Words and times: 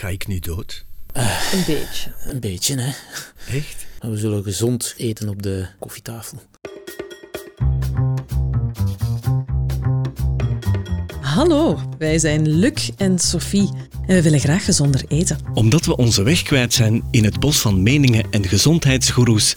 Ga 0.00 0.08
ik 0.08 0.26
nu 0.26 0.38
dood? 0.38 0.84
Een 1.52 1.64
beetje. 1.66 2.12
Een 2.24 2.40
beetje, 2.40 2.80
hè. 2.80 2.92
Echt? 3.56 3.86
We 3.98 4.16
zullen 4.16 4.42
gezond 4.42 4.94
eten 4.96 5.28
op 5.28 5.42
de 5.42 5.66
koffietafel. 5.78 6.38
Hallo, 11.20 11.78
wij 11.98 12.18
zijn 12.18 12.48
Luc 12.48 12.90
en 12.96 13.18
Sophie 13.18 13.68
en 14.06 14.14
we 14.14 14.22
willen 14.22 14.40
graag 14.40 14.64
gezonder 14.64 15.04
eten. 15.08 15.38
Omdat 15.54 15.84
we 15.84 15.96
onze 15.96 16.22
weg 16.22 16.42
kwijt 16.42 16.74
zijn 16.74 17.02
in 17.10 17.24
het 17.24 17.40
bos 17.40 17.58
van 17.58 17.82
meningen 17.82 18.24
en 18.30 18.48
gezondheidsgoeroes, 18.48 19.56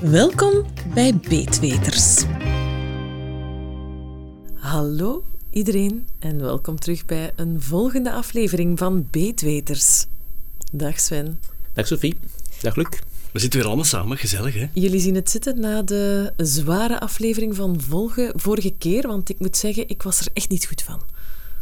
Welkom 0.00 0.64
bij 0.94 1.14
Beetweters. 1.28 2.24
Hallo 4.54 5.24
iedereen 5.50 6.06
en 6.18 6.40
welkom 6.40 6.78
terug 6.78 7.04
bij 7.04 7.32
een 7.36 7.62
volgende 7.62 8.12
aflevering 8.12 8.78
van 8.78 9.08
Beetweters. 9.10 10.06
Dag 10.72 11.00
Sven. 11.00 11.40
Dag 11.72 11.86
Sophie. 11.86 12.16
Dag 12.60 12.76
Luc. 12.76 12.86
We 13.32 13.38
zitten 13.38 13.58
weer 13.58 13.68
allemaal 13.68 13.84
samen, 13.84 14.16
gezellig 14.16 14.54
hè? 14.54 14.68
Jullie 14.72 15.00
zien 15.00 15.14
het 15.14 15.30
zitten 15.30 15.60
na 15.60 15.82
de 15.82 16.32
zware 16.36 17.00
aflevering 17.00 17.56
van 17.56 17.80
Volgen 17.80 18.40
vorige 18.40 18.74
keer, 18.78 19.06
want 19.06 19.28
ik 19.28 19.38
moet 19.38 19.56
zeggen, 19.56 19.88
ik 19.88 20.02
was 20.02 20.20
er 20.20 20.28
echt 20.32 20.48
niet 20.48 20.66
goed 20.66 20.82
van. 20.82 21.00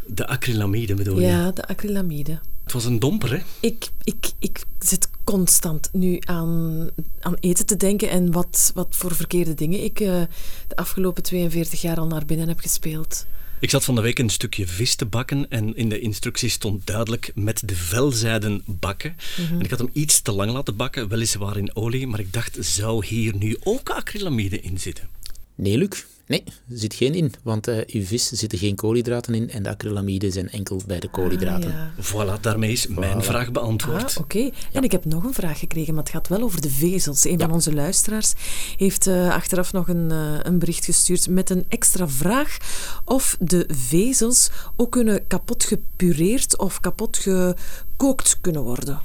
De 0.06 0.26
acrylamide 0.26 0.94
bedoel 0.94 1.20
je? 1.20 1.26
Ja, 1.26 1.50
de 1.50 1.66
acrylamide. 1.66 2.38
Het 2.64 2.72
was 2.72 2.84
een 2.84 2.98
domper 2.98 3.30
hè? 3.30 3.42
Ik, 3.60 3.88
ik, 4.04 4.30
ik 4.38 4.64
zit 4.78 5.08
constant 5.24 5.88
nu 5.92 6.18
aan, 6.20 6.88
aan 7.20 7.36
eten 7.40 7.66
te 7.66 7.76
denken 7.76 8.10
en 8.10 8.32
wat, 8.32 8.70
wat 8.74 8.88
voor 8.90 9.14
verkeerde 9.14 9.54
dingen 9.54 9.84
ik 9.84 10.00
uh, 10.00 10.22
de 10.68 10.76
afgelopen 10.76 11.22
42 11.22 11.80
jaar 11.80 11.98
al 11.98 12.06
naar 12.06 12.24
binnen 12.24 12.48
heb 12.48 12.58
gespeeld. 12.58 13.26
Ik 13.60 13.70
zat 13.70 13.84
van 13.84 13.94
de 13.94 14.00
week 14.00 14.18
een 14.18 14.30
stukje 14.30 14.66
vis 14.66 14.94
te 14.94 15.06
bakken 15.06 15.50
en 15.50 15.76
in 15.76 15.88
de 15.88 16.00
instructies 16.00 16.52
stond 16.52 16.86
duidelijk 16.86 17.32
met 17.34 17.62
de 17.68 17.76
velzijden 17.76 18.62
bakken. 18.66 19.16
Mm 19.36 19.46
-hmm. 19.46 19.58
En 19.58 19.64
ik 19.64 19.70
had 19.70 19.78
hem 19.78 19.90
iets 19.92 20.20
te 20.20 20.32
lang 20.32 20.50
laten 20.50 20.76
bakken, 20.76 21.08
weliswaar 21.08 21.56
in 21.56 21.76
olie, 21.76 22.06
maar 22.06 22.20
ik 22.20 22.32
dacht, 22.32 22.56
zou 22.60 23.06
hier 23.06 23.36
nu 23.36 23.56
ook 23.62 23.90
acrylamide 23.90 24.60
in 24.60 24.80
zitten? 24.80 25.08
Nee, 25.54 25.78
Luc. 25.78 26.04
Nee, 26.26 26.42
er 26.46 26.78
zit 26.78 26.94
geen 26.94 27.14
in, 27.14 27.32
want 27.42 27.68
uh, 27.68 27.78
uw 27.86 28.04
vis 28.04 28.28
zitten 28.28 28.58
geen 28.58 28.74
koolhydraten 28.74 29.34
in 29.34 29.50
en 29.50 29.62
de 29.62 29.68
acrylamide 29.68 30.30
zijn 30.30 30.50
enkel 30.50 30.80
bij 30.86 31.00
de 31.00 31.08
koolhydraten. 31.08 31.70
Ah, 31.70 31.76
ja. 31.76 32.36
Voilà, 32.36 32.40
daarmee 32.40 32.72
is 32.72 32.86
mijn 32.86 33.22
vraag 33.22 33.52
beantwoord. 33.52 34.02
Ah, 34.16 34.22
Oké, 34.22 34.36
okay. 34.36 34.52
en 34.72 34.82
ik 34.82 34.92
heb 34.92 35.04
nog 35.04 35.24
een 35.24 35.34
vraag 35.34 35.58
gekregen, 35.58 35.94
maar 35.94 36.02
het 36.02 36.12
gaat 36.12 36.28
wel 36.28 36.42
over 36.42 36.60
de 36.60 36.70
vezels. 36.70 37.24
Een 37.24 37.30
Ja. 37.38 37.38
van 37.38 37.52
onze 37.52 37.74
luisteraars 37.74 38.32
heeft 38.76 39.06
uh, 39.06 39.30
achteraf 39.34 39.72
nog 39.72 39.88
een, 39.88 40.10
uh, 40.10 40.38
een 40.42 40.58
bericht 40.58 40.84
gestuurd 40.84 41.28
met 41.28 41.50
een 41.50 41.64
extra 41.68 42.08
vraag 42.08 42.56
of 43.04 43.36
de 43.40 43.64
vezels 43.72 44.50
ook 44.76 44.90
kunnen 44.90 45.26
kapot 45.26 45.64
gepureerd 45.64 46.58
of 46.58 46.80
kapot 46.80 47.16
gekookt 47.16 48.38
kunnen 48.40 48.62
worden. 48.62 49.00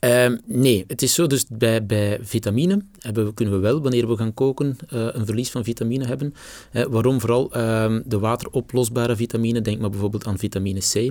Uh, 0.00 0.26
nee, 0.44 0.84
het 0.86 1.02
is 1.02 1.14
zo, 1.14 1.26
dus 1.26 1.44
bij, 1.48 1.86
bij 1.86 2.18
vitamine 2.22 2.82
hebben 3.00 3.24
we, 3.24 3.34
kunnen 3.34 3.54
we 3.54 3.60
wel, 3.60 3.82
wanneer 3.82 4.08
we 4.08 4.16
gaan 4.16 4.34
koken, 4.34 4.76
uh, 4.94 5.06
een 5.12 5.26
verlies 5.26 5.50
van 5.50 5.64
vitamine 5.64 6.06
hebben. 6.06 6.34
Uh, 6.72 6.84
waarom? 6.84 7.20
Vooral 7.20 7.56
uh, 7.56 7.96
de 8.04 8.18
wateroplosbare 8.18 9.16
vitamine, 9.16 9.60
denk 9.60 9.80
maar 9.80 9.90
bijvoorbeeld 9.90 10.26
aan 10.26 10.38
vitamine 10.38 10.80
C, 10.80 11.10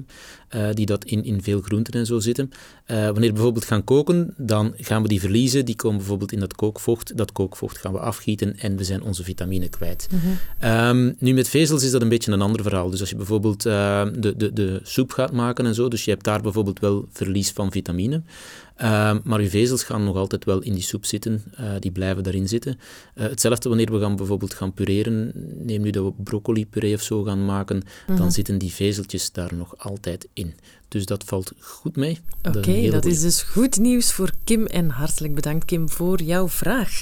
die 0.73 0.85
dat 0.85 1.05
in, 1.05 1.23
in 1.23 1.41
veel 1.41 1.61
groenten 1.61 1.93
en 1.93 2.05
zo 2.05 2.19
zitten. 2.19 2.49
wanneer 2.85 3.27
we 3.27 3.33
bijvoorbeeld 3.33 3.65
gaan 3.65 3.83
koken, 3.83 4.33
dan 4.37 4.73
gaan 4.77 5.01
we 5.01 5.07
die 5.07 5.19
verliezen, 5.19 5.65
die 5.65 5.75
komen 5.75 5.97
bijvoorbeeld 5.97 6.31
in 6.31 6.39
dat 6.39 6.55
kookvocht. 6.55 7.17
Dat 7.17 7.31
kookvocht 7.31 7.77
gaan 7.77 7.91
we 7.91 7.99
afgieten 7.99 8.57
en 8.59 8.77
we 8.77 8.83
zijn 8.83 9.01
onze 9.01 9.23
vitamine 9.23 9.69
kwijt. 9.69 10.07
Mhm. 10.11 10.73
Um, 10.73 11.15
nu 11.19 11.33
met 11.33 11.49
vezels 11.49 11.83
is 11.83 11.91
dat 11.91 12.01
een 12.01 12.09
beetje 12.09 12.31
een 12.31 12.41
ander 12.41 12.61
verhaal. 12.61 12.89
Dus 12.89 12.99
als 12.99 13.09
je 13.09 13.15
bijvoorbeeld 13.15 13.61
de, 13.63 14.33
de, 14.37 14.53
de 14.53 14.79
soep 14.83 15.11
gaat 15.11 15.31
maken 15.31 15.65
en 15.65 15.75
zo, 15.75 15.87
dus 15.87 16.05
je 16.05 16.11
hebt 16.11 16.23
daar 16.23 16.41
bijvoorbeeld 16.41 16.79
wel 16.79 17.07
verlies 17.11 17.51
van 17.51 17.71
vitamine. 17.71 18.21
Uh, 18.81 19.15
maar 19.23 19.39
uw 19.39 19.49
vezels 19.49 19.83
gaan 19.83 20.03
nog 20.03 20.15
altijd 20.15 20.45
wel 20.45 20.61
in 20.61 20.73
die 20.73 20.83
soep 20.83 21.05
zitten, 21.05 21.43
uh, 21.59 21.71
die 21.79 21.91
blijven 21.91 22.23
daarin 22.23 22.47
zitten. 22.47 22.79
Uh, 23.15 23.27
hetzelfde 23.27 23.69
wanneer 23.69 23.91
we 23.91 23.99
gaan 23.99 24.15
bijvoorbeeld 24.15 24.53
gaan 24.53 24.73
pureren, 24.73 25.31
neem 25.65 25.81
nu 25.81 25.89
dat 25.89 26.03
we 26.03 26.23
broccoli-puree 26.23 26.93
of 26.93 27.01
zo 27.01 27.23
gaan 27.23 27.45
maken, 27.45 27.83
dan 28.15 28.31
zitten 28.31 28.57
die 28.57 28.71
vezeltjes 28.71 29.31
daar 29.31 29.55
nog 29.55 29.77
altijd 29.77 30.27
in. 30.33 30.53
Dus 30.87 31.05
dat 31.05 31.23
valt 31.23 31.51
goed 31.59 31.95
mee. 31.95 32.19
Oké, 32.43 32.57
okay, 32.57 32.83
dat, 32.83 32.91
dat 32.91 33.05
is 33.05 33.21
dus 33.21 33.41
goed 33.41 33.77
nieuws 33.77 34.11
voor 34.11 34.31
Kim 34.43 34.65
en 34.65 34.89
hartelijk 34.89 35.35
bedankt 35.35 35.65
Kim 35.65 35.89
voor 35.89 36.21
jouw 36.21 36.49
vraag. 36.49 37.01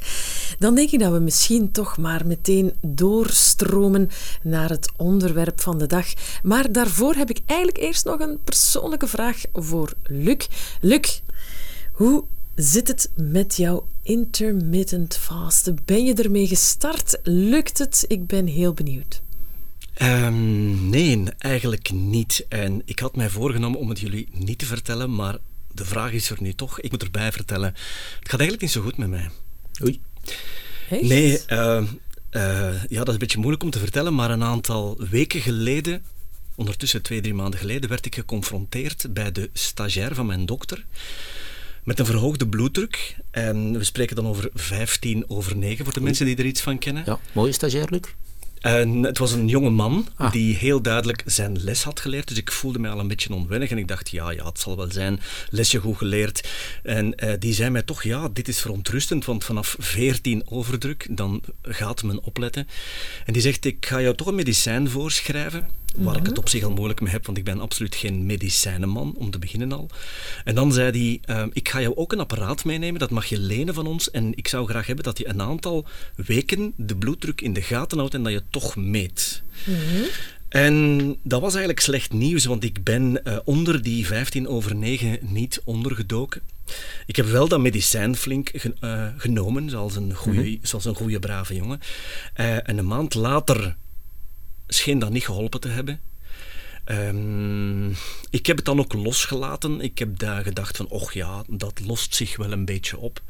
Dan 0.60 0.76
denk 0.76 0.92
ik 0.92 1.00
dat 1.00 1.12
we 1.12 1.20
misschien 1.20 1.72
toch 1.72 1.98
maar 1.98 2.26
meteen 2.26 2.74
doorstromen 2.82 4.10
naar 4.44 4.70
het 4.70 4.92
onderwerp 4.98 5.62
van 5.62 5.78
de 5.78 5.88
dag. 5.88 6.06
Maar 6.44 6.72
daarvoor 6.72 7.16
heb 7.16 7.30
ik 7.30 7.40
eigenlijk 7.46 7.80
eerst 7.80 8.06
nog 8.06 8.20
een 8.20 8.40
persoonlijke 8.44 9.08
vraag 9.08 9.42
voor 9.54 9.94
Luc. 10.04 10.48
Luc, 10.82 11.22
hoe 11.96 12.24
zit 12.56 12.88
het 12.88 13.12
met 13.16 13.56
jouw 13.56 13.88
intermittent 14.02 15.18
fasten? 15.18 15.78
Ben 15.86 16.06
je 16.06 16.14
ermee 16.14 16.48
gestart? 16.48 17.20
Lukt 17.24 17.78
het? 17.78 18.06
Ik 18.08 18.28
ben 18.28 18.48
heel 18.48 18.74
benieuwd. 18.74 19.22
Um, 20.02 20.90
nee, 20.90 21.24
eigenlijk 21.38 21.92
niet. 21.92 22.46
En 22.50 22.82
ik 22.86 23.00
had 23.00 23.16
mij 23.16 23.30
voorgenomen 23.30 23.80
om 23.80 23.90
het 23.90 24.00
jullie 24.00 24.28
niet 24.32 24.58
te 24.58 24.66
vertellen, 24.66 25.16
maar 25.16 25.38
de 25.72 25.86
vraag 25.86 26.12
is 26.12 26.30
er 26.30 26.38
nu 26.40 26.54
toch. 26.54 26.80
Ik 26.80 26.92
moet 26.92 27.04
erbij 27.04 27.32
vertellen. 27.32 27.74
Het 28.20 28.30
gaat 28.30 28.40
eigenlijk 28.40 28.62
niet 28.62 28.72
zo 28.72 28.82
goed 28.82 28.98
met 28.98 29.10
mij. 29.10 29.30
Oei. 29.84 30.02
Echt? 30.90 31.02
Nee, 31.02 31.42
uh, 31.50 31.84
uh, 32.32 32.84
ja, 32.84 32.98
dat 32.98 33.08
is 33.08 33.14
een 33.14 33.20
beetje 33.20 33.38
moeilijk 33.38 33.64
om 33.64 33.70
te 33.70 33.80
vertellen, 33.80 34.16
maar 34.16 34.32
een 34.32 34.44
aantal 34.44 34.98
weken 35.10 35.42
geleden 35.42 36.04
ondertussen 36.56 37.02
twee, 37.02 37.22
drie 37.22 37.34
maanden 37.34 37.60
geleden, 37.60 37.90
werd 37.90 38.06
ik 38.06 38.16
geconfronteerd 38.16 39.14
bij 39.14 39.32
de 39.32 39.50
stagiair 39.54 40.16
van 40.16 40.26
mijn 40.26 40.46
dokter 40.46 40.86
met 41.86 42.00
een 42.00 42.06
verhoogde 42.06 42.48
bloeddruk. 42.48 43.16
En 43.32 43.78
we 43.78 43.84
spreken 43.84 44.16
dan 44.16 44.28
over 44.28 44.50
15 44.54 45.30
over 45.30 45.56
9, 45.58 45.78
voor 45.84 45.94
de 45.94 46.00
Oei. 46.00 46.06
mensen 46.08 46.26
die 46.26 46.36
er 46.36 46.46
iets 46.46 46.62
van 46.62 46.78
kennen. 46.78 47.04
Ja, 47.06 47.20
mooie 47.32 47.52
stagiair, 47.52 47.88
Luc. 47.90 48.02
En 48.62 49.04
het 49.04 49.18
was 49.18 49.32
een 49.32 49.48
jonge 49.48 49.70
man 49.70 50.08
Ah. 50.16 50.32
die 50.32 50.56
heel 50.56 50.82
duidelijk 50.82 51.24
zijn 51.26 51.64
les 51.64 51.84
had 51.84 52.00
geleerd. 52.00 52.28
Dus 52.28 52.38
ik 52.38 52.52
voelde 52.52 52.80
mij 52.80 52.92
al 52.92 53.00
een 53.00 53.08
beetje 53.08 53.34
onwennig. 53.34 53.70
En 53.70 53.78
ik 53.78 53.88
dacht, 53.88 54.10
ja, 54.10 54.30
ja 54.32 54.46
het 54.46 54.60
zal 54.60 54.78
wel 54.78 54.92
zijn. 54.92 55.20
Lesje 55.50 55.80
goed 55.80 55.98
geleerd. 55.98 56.50
En 56.84 57.14
uh, 57.24 57.34
die 57.40 57.54
zei 57.54 57.70
mij 57.70 57.82
toch, 57.84 58.04
ja, 58.04 58.30
dit 58.34 58.48
is 58.48 58.60
verontrustend. 58.60 59.26
Want 59.26 59.44
vanaf 59.44 59.76
14 59.80 60.44
overdruk, 60.50 61.08
dan 61.10 61.42
gaat 61.62 62.04
men 62.04 62.24
opletten. 62.24 62.68
En 63.26 63.34
die 63.34 63.42
zegt, 63.42 63.66
ik 63.66 63.86
ga 63.86 64.02
jou 64.02 64.16
toch 64.16 64.28
een 64.28 64.36
medicijn 64.36 64.90
voorschrijven. 64.90 65.68
Waar 65.96 66.14
Mhm. 66.14 66.22
ik 66.22 66.26
het 66.26 66.38
op 66.38 66.50
zich 66.50 66.64
al 66.64 66.72
moeilijk 66.72 67.02
mee 67.02 67.12
heb, 67.12 67.26
want 67.26 67.38
ik 67.38 67.44
ben 67.44 67.60
absoluut 67.60 67.96
geen 67.96 68.26
medicijnenman, 68.26 69.14
om 69.18 69.32
te 69.32 69.40
beginnen 69.40 69.72
al. 69.72 69.90
En 70.44 70.56
dan 70.56 70.72
zei 70.74 71.20
hij, 71.26 71.36
uh, 71.38 71.46
ik 71.54 71.70
ga 71.70 71.82
jou 71.82 71.96
ook 71.96 72.12
een 72.12 72.20
apparaat 72.20 72.66
meenemen, 72.66 73.00
dat 73.00 73.10
mag 73.10 73.26
je 73.26 73.40
lenen 73.40 73.74
van 73.74 73.88
ons. 73.88 74.12
En 74.12 74.32
ik 74.36 74.48
zou 74.48 74.68
graag 74.68 74.88
hebben 74.88 75.06
dat 75.06 75.18
je 75.18 75.28
een 75.28 75.42
aantal 75.42 75.86
weken 76.16 76.74
de 76.78 76.96
bloeddruk 76.96 77.42
in 77.42 77.54
de 77.54 77.62
gaten 77.62 77.98
houdt 77.98 78.14
en 78.14 78.24
dat 78.24 78.32
je 78.34 78.44
toch 78.50 78.76
meet. 78.76 79.44
Mhm. 79.66 80.04
En 80.50 81.08
dat 81.24 81.42
was 81.42 81.52
eigenlijk 81.52 81.80
slecht 81.84 82.14
nieuws, 82.14 82.46
want 82.46 82.64
ik 82.64 82.84
ben 82.84 83.22
uh, 83.24 83.38
onder 83.46 83.82
die 83.82 84.06
15 84.06 84.48
over 84.48 84.76
9 84.76 85.18
niet 85.22 85.62
ondergedoken. 85.66 86.42
Ik 87.06 87.16
heb 87.16 87.26
wel 87.26 87.48
dat 87.48 87.60
medicijn 87.60 88.16
flink 88.16 88.52
uh, 88.82 89.08
genomen, 89.18 89.70
zoals 89.70 89.96
een 89.96 90.14
goede, 90.14 90.42
Mhm. 90.42 90.56
zoals 90.62 90.86
een 90.86 90.96
goede 90.96 91.20
brave 91.20 91.56
jongen. 91.56 91.80
Uh, 92.40 92.70
en 92.70 92.78
een 92.78 92.88
maand 92.88 93.14
later 93.14 93.76
scheen 94.68 95.00
dat 95.00 95.10
niet 95.10 95.26
geholpen 95.26 95.60
te 95.60 95.68
hebben. 95.68 96.00
Um, 96.86 97.96
ik 98.30 98.46
heb 98.46 98.56
het 98.56 98.66
dan 98.66 98.80
ook 98.80 98.94
losgelaten. 98.94 99.82
Ik 99.82 100.00
heb 100.00 100.20
daar 100.20 100.44
gedacht 100.44 100.78
van, 100.78 100.88
och 100.88 101.14
ja, 101.14 101.44
dat 101.48 101.82
lost 101.86 102.16
zich 102.16 102.38
wel 102.38 102.52
een 102.52 102.66
beetje 102.66 102.98
op. 102.98 103.22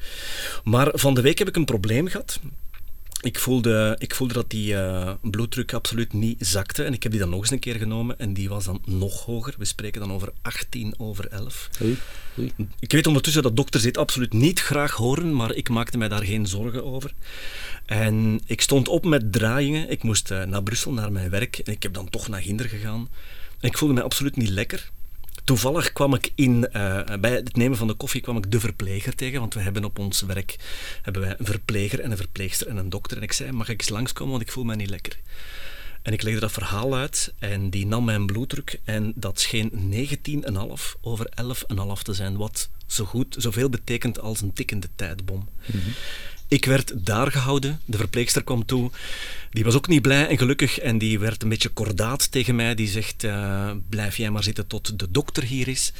Maar 0.64 0.92
van 0.94 1.14
de 1.14 1.22
week 1.22 1.38
heb 1.38 1.48
ik 1.48 1.56
een 1.56 1.66
probleem 1.66 2.08
gehad. 2.08 2.40
Ik 3.26 3.40
voelde, 3.40 3.96
ik 4.00 4.16
voelde 4.16 4.34
dat 4.34 4.50
die 4.50 4.74
uh, 4.74 5.12
bloeddruk 5.22 5.74
absoluut 5.74 6.14
niet 6.14 6.46
zakte. 6.46 6.84
En 6.84 6.94
ik 6.94 7.04
heb 7.04 7.12
die 7.12 7.22
dan 7.22 7.30
nog 7.30 7.40
eens 7.40 7.52
een 7.52 7.60
keer 7.60 7.76
genomen. 7.76 8.20
En 8.20 8.34
die 8.34 8.50
was 8.50 8.66
dan 8.66 8.82
nog 8.86 9.26
hoger. 9.26 9.54
We 9.58 9.66
spreken 9.66 10.02
dan 10.02 10.12
over 10.12 10.34
18 10.42 10.94
over 10.98 11.28
11. 11.28 11.70
Oei, 11.82 11.98
oei. 12.40 12.54
Ik 12.80 12.92
weet 12.92 13.08
ondertussen 13.08 13.44
dat 13.44 13.56
dokters 13.56 13.84
dit 13.84 13.98
absoluut 13.98 14.34
niet 14.34 14.60
graag 14.60 14.92
horen. 14.92 15.36
Maar 15.36 15.54
ik 15.54 15.70
maakte 15.70 15.98
mij 15.98 16.08
daar 16.08 16.24
geen 16.24 16.48
zorgen 16.48 16.86
over. 16.86 17.14
En 17.86 18.42
ik 18.46 18.62
stond 18.62 18.88
op 18.88 19.06
met 19.06 19.32
draaiingen. 19.32 19.90
Ik 19.90 20.04
moest 20.04 20.32
uh, 20.32 20.44
naar 20.44 20.64
Brussel, 20.64 20.94
naar 20.94 21.12
mijn 21.12 21.30
werk. 21.30 21.58
En 21.58 21.74
ik 21.74 21.84
heb 21.84 21.94
dan 21.94 22.10
toch 22.10 22.28
naar 22.28 22.42
Ginder 22.42 22.70
gegaan. 22.70 23.10
En 23.60 23.70
ik 23.70 23.78
voelde 23.78 23.94
mij 23.94 24.04
absoluut 24.04 24.36
niet 24.36 24.50
lekker. 24.50 24.92
Toevallig 25.46 25.94
kwam 25.94 26.14
ik 26.14 26.32
in, 26.36 26.72
eh, 26.72 27.02
bij 27.20 27.32
het 27.32 27.56
nemen 27.56 27.78
van 27.78 27.88
de 27.88 27.94
koffie 27.94 28.22
kwam 28.22 28.38
ik 28.38 28.52
de 28.52 28.60
verpleger 28.60 29.16
tegen, 29.16 29.40
want 29.40 29.54
we 29.54 29.60
hebben 29.60 29.84
op 29.84 30.00
ons 30.00 30.22
werk 30.22 30.56
hebben 31.02 31.22
wij 31.22 31.36
een 31.38 31.46
verpleger 31.46 32.00
en 32.00 32.12
een 32.12 32.18
verpleegster 32.18 32.68
en 32.68 32.78
een 32.78 32.90
dokter. 32.90 33.18
En 33.18 33.24
ik 33.24 33.32
zei, 33.32 33.52
mag 33.52 33.70
ik 33.70 33.80
eens 33.80 33.90
langskomen, 33.90 34.32
want 34.32 34.46
ik 34.46 34.52
voel 34.52 34.64
me 34.64 34.76
niet 34.76 34.90
lekker. 34.90 35.20
En 36.02 36.14
ik 36.14 36.22
legde 36.22 36.40
dat 36.40 36.52
verhaal 36.52 36.96
uit 36.96 37.34
en 37.40 37.70
die 37.70 37.86
nam 37.86 38.06
mijn 38.06 38.26
bloeddruk 38.26 38.80
en 38.84 39.14
dat 39.16 39.40
scheen 39.40 39.72
19,5 39.72 40.96
over 41.02 41.30
11,5 41.36 42.02
te 42.02 42.14
zijn, 42.14 42.38
wat 42.38 42.70
zo 42.88 43.06
goed, 43.06 43.36
zoveel 43.40 43.70
betekent 43.70 44.20
als 44.20 44.42
een 44.42 44.54
tikkende 44.54 44.88
tijdbom. 44.96 45.50
Mhm. 45.66 45.90
Ik 46.56 46.66
werd 46.66 47.06
daar 47.06 47.32
gehouden. 47.32 47.80
De 47.86 47.98
verpleegster 47.98 48.44
kwam 48.44 48.66
toe. 48.66 48.92
Die 49.52 49.64
was 49.64 49.76
ook 49.76 49.88
niet 49.88 50.02
blij 50.02 50.28
en 50.28 50.38
gelukkig 50.38 50.80
en 50.80 50.98
die 50.98 51.20
werd 51.20 51.44
een 51.44 51.50
beetje 51.50 51.70
kordaat 51.70 52.32
tegen 52.32 52.56
mij. 52.56 52.76
Die 52.76 52.88
zegt, 52.88 53.24
uh, 53.24 53.72
blijf 53.90 54.18
jij 54.18 54.30
maar 54.32 54.44
zitten 54.44 54.68
tot 54.68 55.00
de 55.00 55.12
dokter 55.12 55.44
hier 55.44 55.68
is. 55.68 55.94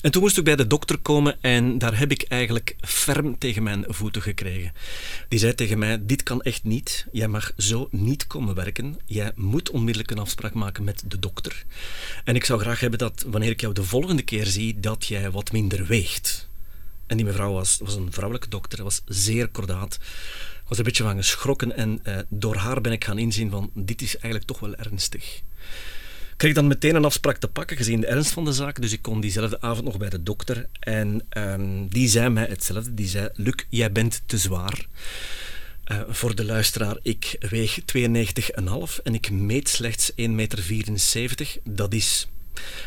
En 0.00 0.10
toen 0.10 0.22
moest 0.22 0.38
ik 0.38 0.44
bij 0.44 0.56
de 0.56 0.66
dokter 0.66 0.98
komen 0.98 1.36
en 1.40 1.78
daar 1.78 1.98
heb 1.98 2.10
ik 2.10 2.22
eigenlijk 2.22 2.76
ferm 2.80 3.38
tegen 3.38 3.62
mijn 3.62 3.84
voeten 3.88 4.22
gekregen. 4.22 4.72
Die 5.28 5.38
zei 5.38 5.54
tegen 5.54 5.78
mij, 5.78 6.06
dit 6.06 6.22
kan 6.22 6.42
echt 6.42 6.64
niet. 6.64 7.06
Jij 7.12 7.28
mag 7.28 7.52
zo 7.56 7.88
niet 7.90 8.26
komen 8.26 8.54
werken. 8.54 8.98
Jij 9.06 9.32
moet 9.34 9.70
onmiddellijk 9.70 10.10
een 10.10 10.18
afspraak 10.18 10.54
maken 10.54 10.84
met 10.84 11.02
de 11.06 11.18
dokter. 11.18 11.64
En 12.24 12.34
ik 12.34 12.44
zou 12.44 12.60
graag 12.60 12.80
hebben 12.80 12.98
dat 12.98 13.24
wanneer 13.26 13.50
ik 13.50 13.60
jou 13.60 13.74
de 13.74 13.84
volgende 13.84 14.22
keer 14.22 14.46
zie, 14.46 14.80
dat 14.80 15.06
jij 15.06 15.30
wat 15.30 15.52
minder 15.52 15.86
weegt. 15.86 16.52
En 17.14 17.20
die 17.20 17.28
mevrouw 17.28 17.52
was, 17.52 17.78
was 17.82 17.94
een 17.94 18.12
vrouwelijke 18.12 18.48
dokter, 18.48 18.82
was 18.82 19.02
zeer 19.06 19.48
kordaat. 19.48 19.98
Was 20.68 20.78
een 20.78 20.84
beetje 20.84 21.02
van 21.02 21.16
geschrokken 21.16 21.76
en 21.76 22.00
eh, 22.02 22.18
door 22.28 22.56
haar 22.56 22.80
ben 22.80 22.92
ik 22.92 23.04
gaan 23.04 23.18
inzien 23.18 23.50
van 23.50 23.70
dit 23.74 24.02
is 24.02 24.12
eigenlijk 24.12 24.44
toch 24.44 24.58
wel 24.60 24.74
ernstig. 24.74 25.36
Ik 26.30 26.34
kreeg 26.36 26.54
dan 26.54 26.66
meteen 26.66 26.94
een 26.94 27.04
afspraak 27.04 27.36
te 27.36 27.48
pakken, 27.48 27.76
gezien 27.76 28.00
de 28.00 28.06
ernst 28.06 28.30
van 28.30 28.44
de 28.44 28.52
zaak. 28.52 28.80
Dus 28.80 28.92
ik 28.92 29.02
kon 29.02 29.20
diezelfde 29.20 29.60
avond 29.60 29.84
nog 29.84 29.98
bij 29.98 30.08
de 30.08 30.22
dokter. 30.22 30.68
En 30.80 31.26
ehm, 31.28 31.86
die 31.88 32.08
zei 32.08 32.28
mij 32.28 32.46
hetzelfde. 32.46 32.94
Die 32.94 33.08
zei, 33.08 33.28
Luc, 33.34 33.64
jij 33.68 33.92
bent 33.92 34.22
te 34.26 34.38
zwaar. 34.38 34.86
Uh, 35.92 36.00
voor 36.08 36.34
de 36.34 36.44
luisteraar, 36.44 36.98
ik 37.02 37.36
weeg 37.50 37.80
92,5 37.80 39.02
en 39.02 39.14
ik 39.14 39.30
meet 39.30 39.68
slechts 39.68 40.12
1,74 40.12 40.16
meter. 40.28 40.66
Dat 41.64 41.94
is 41.94 42.28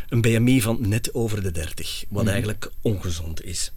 een 0.09 0.21
BMI 0.21 0.61
van 0.61 0.77
net 0.79 1.13
over 1.13 1.43
de 1.43 1.51
30, 1.51 2.03
wat 2.09 2.23
mhm. 2.23 2.31
eigenlijk 2.31 2.71
ongezond 2.81 3.43
is. 3.43 3.71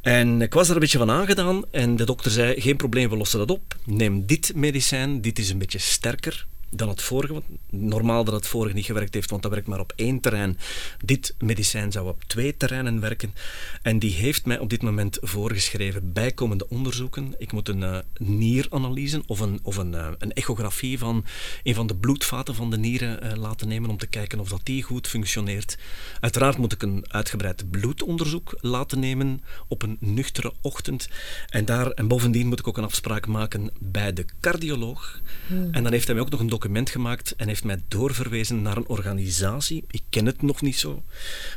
En 0.00 0.42
ik 0.42 0.54
was 0.54 0.68
er 0.68 0.74
een 0.74 0.80
beetje 0.80 0.98
van 0.98 1.10
aangedaan 1.10 1.64
en 1.70 1.96
de 1.96 2.04
dokter 2.04 2.30
zei: 2.30 2.60
Geen 2.60 2.76
probleem, 2.76 3.08
we 3.08 3.16
lossen 3.16 3.38
dat 3.38 3.50
op. 3.50 3.76
Neem 3.84 4.26
dit 4.26 4.52
medicijn, 4.54 5.20
dit 5.20 5.38
is 5.38 5.50
een 5.50 5.58
beetje 5.58 5.78
sterker 5.78 6.46
dan 6.74 6.88
het 6.88 7.02
vorige. 7.02 7.42
Normaal 7.70 8.24
dat 8.24 8.34
het 8.34 8.46
vorige 8.46 8.74
niet 8.74 8.84
gewerkt 8.84 9.14
heeft, 9.14 9.30
want 9.30 9.42
dat 9.42 9.50
werkt 9.50 9.66
maar 9.66 9.80
op 9.80 9.92
één 9.96 10.20
terrein. 10.20 10.58
Dit 11.04 11.34
medicijn 11.38 11.92
zou 11.92 12.08
op 12.08 12.24
twee 12.24 12.56
terreinen 12.56 13.00
werken. 13.00 13.34
En 13.82 13.98
die 13.98 14.12
heeft 14.12 14.46
mij 14.46 14.58
op 14.58 14.70
dit 14.70 14.82
moment 14.82 15.18
voorgeschreven 15.20 16.12
bijkomende 16.12 16.68
onderzoeken. 16.68 17.34
Ik 17.38 17.52
moet 17.52 17.68
een 17.68 17.80
uh, 17.80 17.98
nieranalyse 18.16 19.22
of, 19.26 19.40
een, 19.40 19.60
of 19.62 19.76
een, 19.76 19.92
uh, 19.92 20.08
een 20.18 20.32
echografie 20.32 20.98
van 20.98 21.24
een 21.62 21.74
van 21.74 21.86
de 21.86 21.96
bloedvaten 21.96 22.54
van 22.54 22.70
de 22.70 22.78
nieren 22.78 23.24
uh, 23.24 23.32
laten 23.36 23.68
nemen 23.68 23.90
om 23.90 23.98
te 23.98 24.06
kijken 24.06 24.40
of 24.40 24.48
dat 24.48 24.60
die 24.62 24.82
goed 24.82 25.08
functioneert. 25.08 25.78
Uiteraard 26.20 26.58
moet 26.58 26.72
ik 26.72 26.82
een 26.82 27.04
uitgebreid 27.08 27.70
bloedonderzoek 27.70 28.54
laten 28.60 29.00
nemen 29.00 29.42
op 29.68 29.82
een 29.82 29.96
nuchtere 30.00 30.52
ochtend. 30.60 31.08
En, 31.48 31.64
daar, 31.64 31.90
en 31.90 32.08
bovendien 32.08 32.46
moet 32.46 32.58
ik 32.58 32.68
ook 32.68 32.78
een 32.78 32.84
afspraak 32.84 33.26
maken 33.26 33.70
bij 33.78 34.12
de 34.12 34.24
cardioloog. 34.40 35.20
Hmm. 35.46 35.68
En 35.72 35.82
dan 35.82 35.92
heeft 35.92 36.06
hij 36.06 36.14
mij 36.14 36.24
ook 36.24 36.30
nog 36.30 36.40
een 36.40 36.48
document 36.62 36.90
gemaakt 36.90 37.36
en 37.36 37.48
heeft 37.48 37.64
mij 37.64 37.82
doorverwezen 37.88 38.62
naar 38.62 38.76
een 38.76 38.88
organisatie. 38.88 39.84
Ik 39.90 40.02
ken 40.10 40.26
het 40.26 40.42
nog 40.42 40.60
niet 40.60 40.78
zo, 40.78 41.02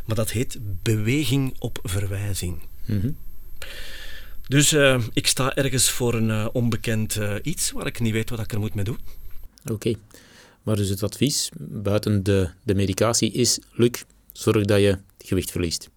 maar 0.06 0.16
dat 0.16 0.32
heet 0.32 0.58
Beweging 0.82 1.56
op 1.60 1.80
Verwijzing. 1.84 2.62
Mhm. 2.86 3.10
Dus 4.48 4.74
uh, 4.74 5.02
ik 5.14 5.28
sta 5.28 5.56
ergens 5.56 5.90
voor 5.90 6.14
een 6.14 6.30
uh, 6.30 6.48
onbekend 6.54 7.16
uh, 7.16 7.36
iets 7.42 7.72
waar 7.72 7.86
ik 7.86 8.00
niet 8.00 8.14
weet 8.14 8.30
wat 8.30 8.40
ik 8.40 8.52
er 8.52 8.60
moet 8.60 8.74
mee 8.74 8.84
doen. 8.84 9.00
Oké, 9.72 9.94
maar 10.64 10.76
dus 10.76 10.90
het 10.90 11.04
advies 11.04 11.50
buiten 11.60 12.24
de, 12.24 12.50
de 12.64 12.76
medicatie 12.76 13.32
is: 13.32 13.60
Luc, 13.72 14.04
zorg 14.32 14.66
dat 14.66 14.80
je 14.80 14.98
gewicht 15.18 15.52
verliest. 15.52 15.90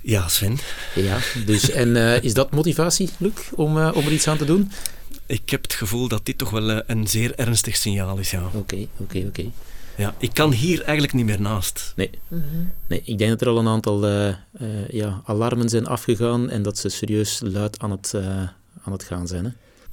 Ja, 0.00 0.28
Sven. 0.28 0.58
Ja, 0.94 1.18
dus 1.46 1.70
en 1.70 1.96
is 2.22 2.34
dat 2.34 2.50
motivatie, 2.50 3.08
Luc, 3.18 3.32
om, 3.54 3.76
om 3.76 4.06
er 4.06 4.12
iets 4.12 4.28
aan 4.28 4.38
te 4.38 4.44
doen? 4.44 4.70
Ik 5.26 5.50
heb 5.50 5.62
het 5.62 5.72
gevoel 5.72 6.08
dat 6.08 6.26
dit 6.26 6.38
toch 6.38 6.50
wel 6.50 6.70
eh, 6.70 6.80
een 6.86 7.08
zeer 7.08 7.34
ernstig 7.34 7.76
signaal 7.76 8.18
is, 8.18 8.30
ja. 8.30 8.50
Oké, 8.54 8.86
oké, 8.96 9.24
oké. 9.26 9.50
Ja, 9.96 10.14
ik 10.18 10.34
kan 10.34 10.52
hier 10.52 10.82
eigenlijk 10.82 11.12
niet 11.12 11.24
meer 11.24 11.40
naast. 11.40 11.92
Nee. 11.96 12.10
Mhm. 12.28 12.44
nee 12.88 13.02
ik 13.04 13.18
denk 13.18 13.30
dat 13.30 13.40
er 13.40 13.48
al 13.48 13.58
een 13.58 13.68
aantal 13.68 14.08
uh, 14.08 14.28
uh, 14.60 14.88
ja, 14.88 15.22
alarmen 15.24 15.68
zijn 15.68 15.86
afgegaan 15.86 16.50
en 16.50 16.62
dat 16.62 16.78
ze 16.78 16.88
serieus 16.88 17.40
luid 17.44 17.78
aan 17.78 17.90
het, 17.90 18.12
uh, 18.16 18.26
aan 18.82 18.92
het 18.92 19.02
gaan 19.02 19.26
zijn. 19.26 19.44
Hè? 19.44 19.50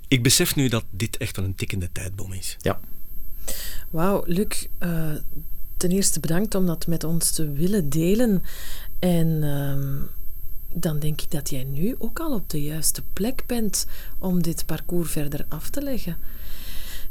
Ik 0.08 0.24
besef 0.24 0.56
nu 0.56 0.68
dat 0.68 0.84
dit 0.90 1.18
echt 1.18 1.36
wel 1.36 1.46
een 1.46 1.56
tikkende 1.56 1.90
tijdbom 1.92 2.34
is. 2.34 2.58
Ja. 2.62 2.80
Wauw, 3.90 4.24
Luc, 4.26 4.68
ten 5.78 5.92
eerste 5.92 6.20
bedankt 6.20 6.56
om 6.56 6.66
dat 6.66 6.88
met 6.88 7.04
ons 7.04 7.32
te 7.32 7.52
willen 7.52 7.90
delen. 7.90 8.44
En 9.00 9.44
ehm, 9.44 10.23
dan 10.74 11.00
denk 11.00 11.22
ik 11.22 11.32
dat 11.32 11.50
jij 11.50 11.64
nu 11.64 11.96
ook 11.98 12.20
al 12.20 12.34
op 12.34 12.50
de 12.50 12.64
juiste 12.64 13.04
plek 13.14 13.44
bent 13.48 13.86
om 14.20 14.42
dit 14.42 14.66
parcours 14.66 15.12
verder 15.12 15.46
af 15.50 15.70
te 15.70 15.82
leggen. 15.82 16.18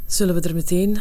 Zullen 0.07 0.35
we 0.35 0.41
er 0.41 0.55
meteen 0.55 1.01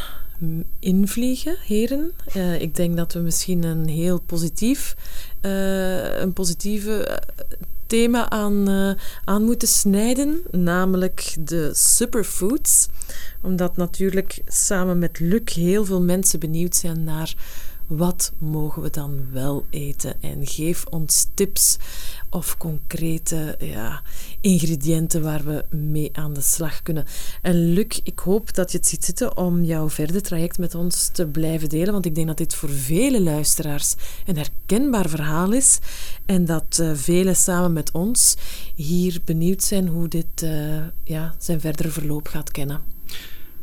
invliegen, 0.80 1.58
heren? 1.60 2.12
Uh, 2.36 2.62
ik 2.62 2.76
denk 2.76 2.98
dat 2.98 3.14
we 3.14 3.20
misschien 3.20 3.64
een 3.64 3.88
heel 3.88 4.20
positief, 4.20 4.96
uh, 5.42 6.20
een 6.20 6.34
positieve 6.34 7.06
eh, 7.06 7.18
thema 7.88 8.30
aan, 8.30 8.68
aan 9.24 9.44
moeten 9.44 9.68
snijden, 9.68 10.42
namelijk 10.52 11.36
de 11.40 11.70
superfoods. 11.74 12.88
Omdat 13.42 13.78
natuurlijk 13.78 14.42
samen 14.46 15.00
met 15.00 15.20
Luc 15.20 15.54
heel 15.54 15.86
veel 15.86 16.02
mensen 16.02 16.40
benieuwd 16.40 16.76
zijn 16.76 17.04
naar 17.04 17.36
wat 17.98 18.34
mogen 18.38 18.82
we 18.82 18.90
dan 18.90 19.32
wel 19.32 19.66
eten? 19.70 20.22
En 20.22 20.48
geef 20.48 20.86
ons 20.86 21.28
tips 21.34 21.78
of 22.30 22.58
concrete 22.58 23.56
ja, 23.60 24.02
ingrediënten 24.42 25.22
waar 25.22 25.44
we 25.44 25.66
mee 25.76 26.10
aan 26.14 26.34
de 26.34 26.42
slag 26.42 26.82
kunnen. 26.82 27.06
En 27.42 27.74
Luc, 27.74 28.00
ik 28.04 28.20
hoop 28.20 28.54
dat 28.54 28.72
je 28.72 28.78
het 28.78 28.88
ziet 28.88 29.06
zitten 29.06 29.38
om 29.38 29.64
jouw 29.64 29.90
verder 29.90 30.22
traject 30.22 30.58
met 30.58 30.76
ons 30.76 31.08
te 31.08 31.28
blijven 31.28 31.70
delen, 31.70 31.94
want 31.94 32.06
ik 32.06 32.16
denk 32.16 32.28
dat 32.28 32.38
dit 32.38 32.56
voor 32.56 32.70
vele 32.70 33.22
luisteraars 33.22 33.96
een 34.26 34.38
herkenbaar 34.38 35.10
verhaal 35.10 35.52
is 35.52 35.80
en 36.26 36.46
dat 36.46 36.78
uh, 36.82 36.92
velen 36.96 37.36
samen 37.36 37.74
met 37.74 37.92
ons 37.92 38.38
hier 38.76 39.22
benieuwd 39.26 39.64
zijn 39.64 39.88
hoe 39.88 40.08
dit 40.08 40.42
uh, 40.44 40.84
ja, 41.04 41.36
zijn 41.38 41.62
verdere 41.62 41.90
verloop 41.90 42.28
gaat 42.28 42.52
kennen. 42.52 42.91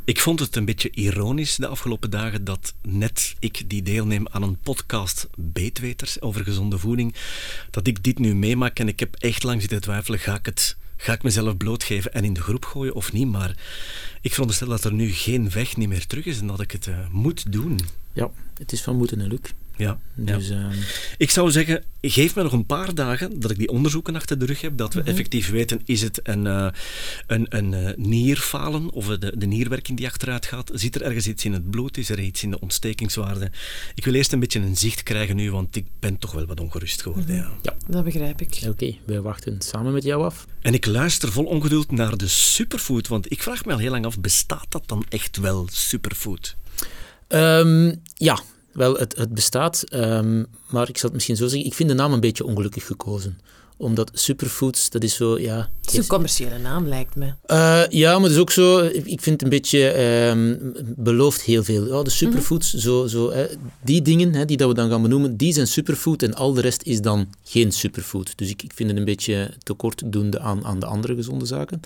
Ik 0.09 0.19
vond 0.19 0.39
het 0.39 0.55
een 0.55 0.65
beetje 0.65 0.91
ironisch 0.91 1.55
de 1.55 1.67
afgelopen 1.67 2.09
dagen 2.09 2.43
dat 2.43 2.73
net 2.81 3.35
ik 3.39 3.69
die 3.69 3.81
deelneem 3.81 4.27
aan 4.27 4.43
een 4.43 4.57
podcast 4.57 5.27
Beetweters 5.37 6.21
over 6.21 6.43
gezonde 6.43 6.77
voeding, 6.77 7.15
dat 7.69 7.87
ik 7.87 8.03
dit 8.03 8.19
nu 8.19 8.35
meemaak 8.35 8.79
en 8.79 8.87
ik 8.87 8.99
heb 8.99 9.15
echt 9.15 9.43
lang 9.43 9.61
zitten 9.61 9.81
twijfelen, 9.81 10.19
ga 10.19 10.35
ik 10.35 10.45
het 10.45 10.77
ga 10.97 11.13
ik 11.13 11.23
mezelf 11.23 11.57
blootgeven 11.57 12.13
en 12.13 12.23
in 12.23 12.33
de 12.33 12.41
groep 12.41 12.65
gooien 12.65 12.95
of 12.95 13.13
niet? 13.13 13.27
Maar 13.27 13.57
ik 14.21 14.31
veronderstel 14.31 14.67
dat 14.67 14.83
er 14.83 14.93
nu 14.93 15.11
geen 15.11 15.49
weg 15.49 15.77
niet 15.77 15.89
meer 15.89 16.07
terug 16.07 16.25
is 16.25 16.39
en 16.39 16.47
dat 16.47 16.61
ik 16.61 16.71
het 16.71 16.85
uh, 16.85 16.97
moet 17.11 17.51
doen. 17.51 17.79
Ja, 18.13 18.29
het 18.57 18.71
is 18.71 18.81
van 18.81 18.95
moeten 18.95 19.21
en 19.21 19.27
Luc. 19.27 19.39
Ja, 19.79 19.99
dus, 20.15 20.49
ehm, 20.49 20.71
Ik 21.17 21.29
zou 21.29 21.51
zeggen, 21.51 21.83
geef 22.01 22.35
me 22.35 22.43
nog 22.43 22.51
een 22.51 22.65
paar 22.65 22.93
dagen 22.93 23.39
dat 23.39 23.51
ik 23.51 23.57
die 23.57 23.69
onderzoeken 23.69 24.15
achter 24.15 24.39
de 24.39 24.45
rug 24.45 24.61
heb, 24.61 24.77
dat 24.77 24.93
we 24.93 24.99
mhm. 24.99 25.09
effectief 25.09 25.49
weten, 25.49 25.81
is 25.85 26.01
het 26.01 26.19
een, 26.23 26.45
uh, 26.45 26.67
een, 27.27 27.45
een 27.49 27.71
uh, 27.71 27.89
nierfalen 27.95 28.89
of 28.89 29.05
de, 29.05 29.37
de 29.37 29.45
nierwerking 29.45 29.97
die 29.97 30.07
achteruit 30.07 30.45
gaat? 30.45 30.71
Zit 30.73 30.95
er 30.95 31.01
ergens 31.01 31.27
iets 31.27 31.45
in 31.45 31.53
het 31.53 31.69
bloed? 31.69 31.97
Is 31.97 32.09
er 32.09 32.19
iets 32.19 32.43
in 32.43 32.49
de 32.49 32.59
ontstekingswaarde? 32.59 33.51
Ik 33.95 34.05
wil 34.05 34.13
eerst 34.13 34.33
een 34.33 34.39
beetje 34.39 34.59
een 34.59 34.77
zicht 34.77 35.03
krijgen 35.03 35.35
nu, 35.35 35.51
want 35.51 35.75
ik 35.75 35.85
ben 35.99 36.17
toch 36.17 36.31
wel 36.31 36.45
wat 36.45 36.59
ongerust 36.59 37.01
geworden. 37.01 37.35
Mhm. 37.35 37.43
ja. 37.43 37.51
ja. 37.61 37.75
dat 37.87 38.03
begrijp 38.03 38.41
ik. 38.41 38.59
Oké, 38.67 38.95
we 39.05 39.21
wachten 39.21 39.61
samen 39.61 39.93
met 39.93 40.03
jou 40.03 40.23
af. 40.23 40.45
En 40.61 40.73
ik 40.73 40.85
luister 40.85 41.31
vol 41.31 41.45
ongeduld 41.45 41.91
naar 41.91 42.17
de 42.17 42.27
superfood, 42.27 43.07
want 43.07 43.31
ik 43.31 43.43
vraag 43.43 43.65
me 43.65 43.73
al 43.73 43.77
heel 43.77 43.91
lang 43.91 44.05
af, 44.05 44.19
bestaat 44.19 44.65
dat 44.69 44.83
dan 44.85 45.05
echt 45.09 45.37
wel, 45.37 45.67
superfood? 45.71 46.55
Um, 47.27 48.01
ja, 48.13 48.39
wel, 48.79 48.95
het, 48.95 49.17
het 49.17 49.33
bestaat, 49.33 49.83
um, 49.93 50.45
maar 50.69 50.89
ik 50.89 50.97
zal 50.97 51.05
het 51.05 51.13
misschien 51.13 51.35
zo 51.35 51.47
zeggen, 51.47 51.67
ik 51.67 51.73
vind 51.73 51.89
de 51.89 51.95
naam 51.95 52.13
een 52.13 52.19
beetje 52.19 52.45
ongelukkig 52.45 52.85
gekozen 52.85 53.39
omdat 53.79 54.11
superfoods, 54.13 54.89
dat 54.89 55.03
is 55.03 55.15
zo, 55.15 55.39
ja... 55.39 55.69
Het 55.81 55.91
is 55.91 55.97
een 55.97 56.07
commerciële 56.07 56.57
naam, 56.57 56.87
lijkt 56.87 57.15
me. 57.15 57.25
Uh, 57.25 57.83
ja, 57.89 58.13
maar 58.13 58.23
het 58.23 58.31
is 58.31 58.37
ook 58.37 58.51
zo, 58.51 58.79
ik 58.85 59.21
vind 59.21 59.25
het 59.25 59.41
een 59.41 59.49
beetje, 59.49 59.99
um, 60.29 60.73
belooft 60.95 61.41
heel 61.41 61.63
veel. 61.63 61.87
Ja, 61.87 62.03
de 62.03 62.09
superfoods, 62.09 62.73
mm 62.73 62.79
zo, 62.79 63.07
zo, 63.07 63.31
hè, 63.31 63.45
die 63.81 64.01
dingen 64.01 64.33
hè, 64.33 64.45
die 64.45 64.57
dat 64.57 64.67
we 64.67 64.73
dan 64.73 64.89
gaan 64.89 65.01
benoemen, 65.01 65.37
die 65.37 65.53
zijn 65.53 65.67
superfood 65.67 66.23
en 66.23 66.33
al 66.33 66.53
de 66.53 66.61
rest 66.61 66.83
is 66.83 67.01
dan 67.01 67.27
geen 67.43 67.71
superfood. 67.71 68.37
Dus 68.37 68.49
ik, 68.49 68.63
ik 68.63 68.73
vind 68.73 68.89
het 68.89 68.97
een 68.99 69.05
beetje 69.05 69.53
tekortdoende 69.63 70.39
aan, 70.39 70.65
aan 70.65 70.79
de 70.79 70.85
andere 70.85 71.15
gezonde 71.15 71.45
zaken. 71.45 71.79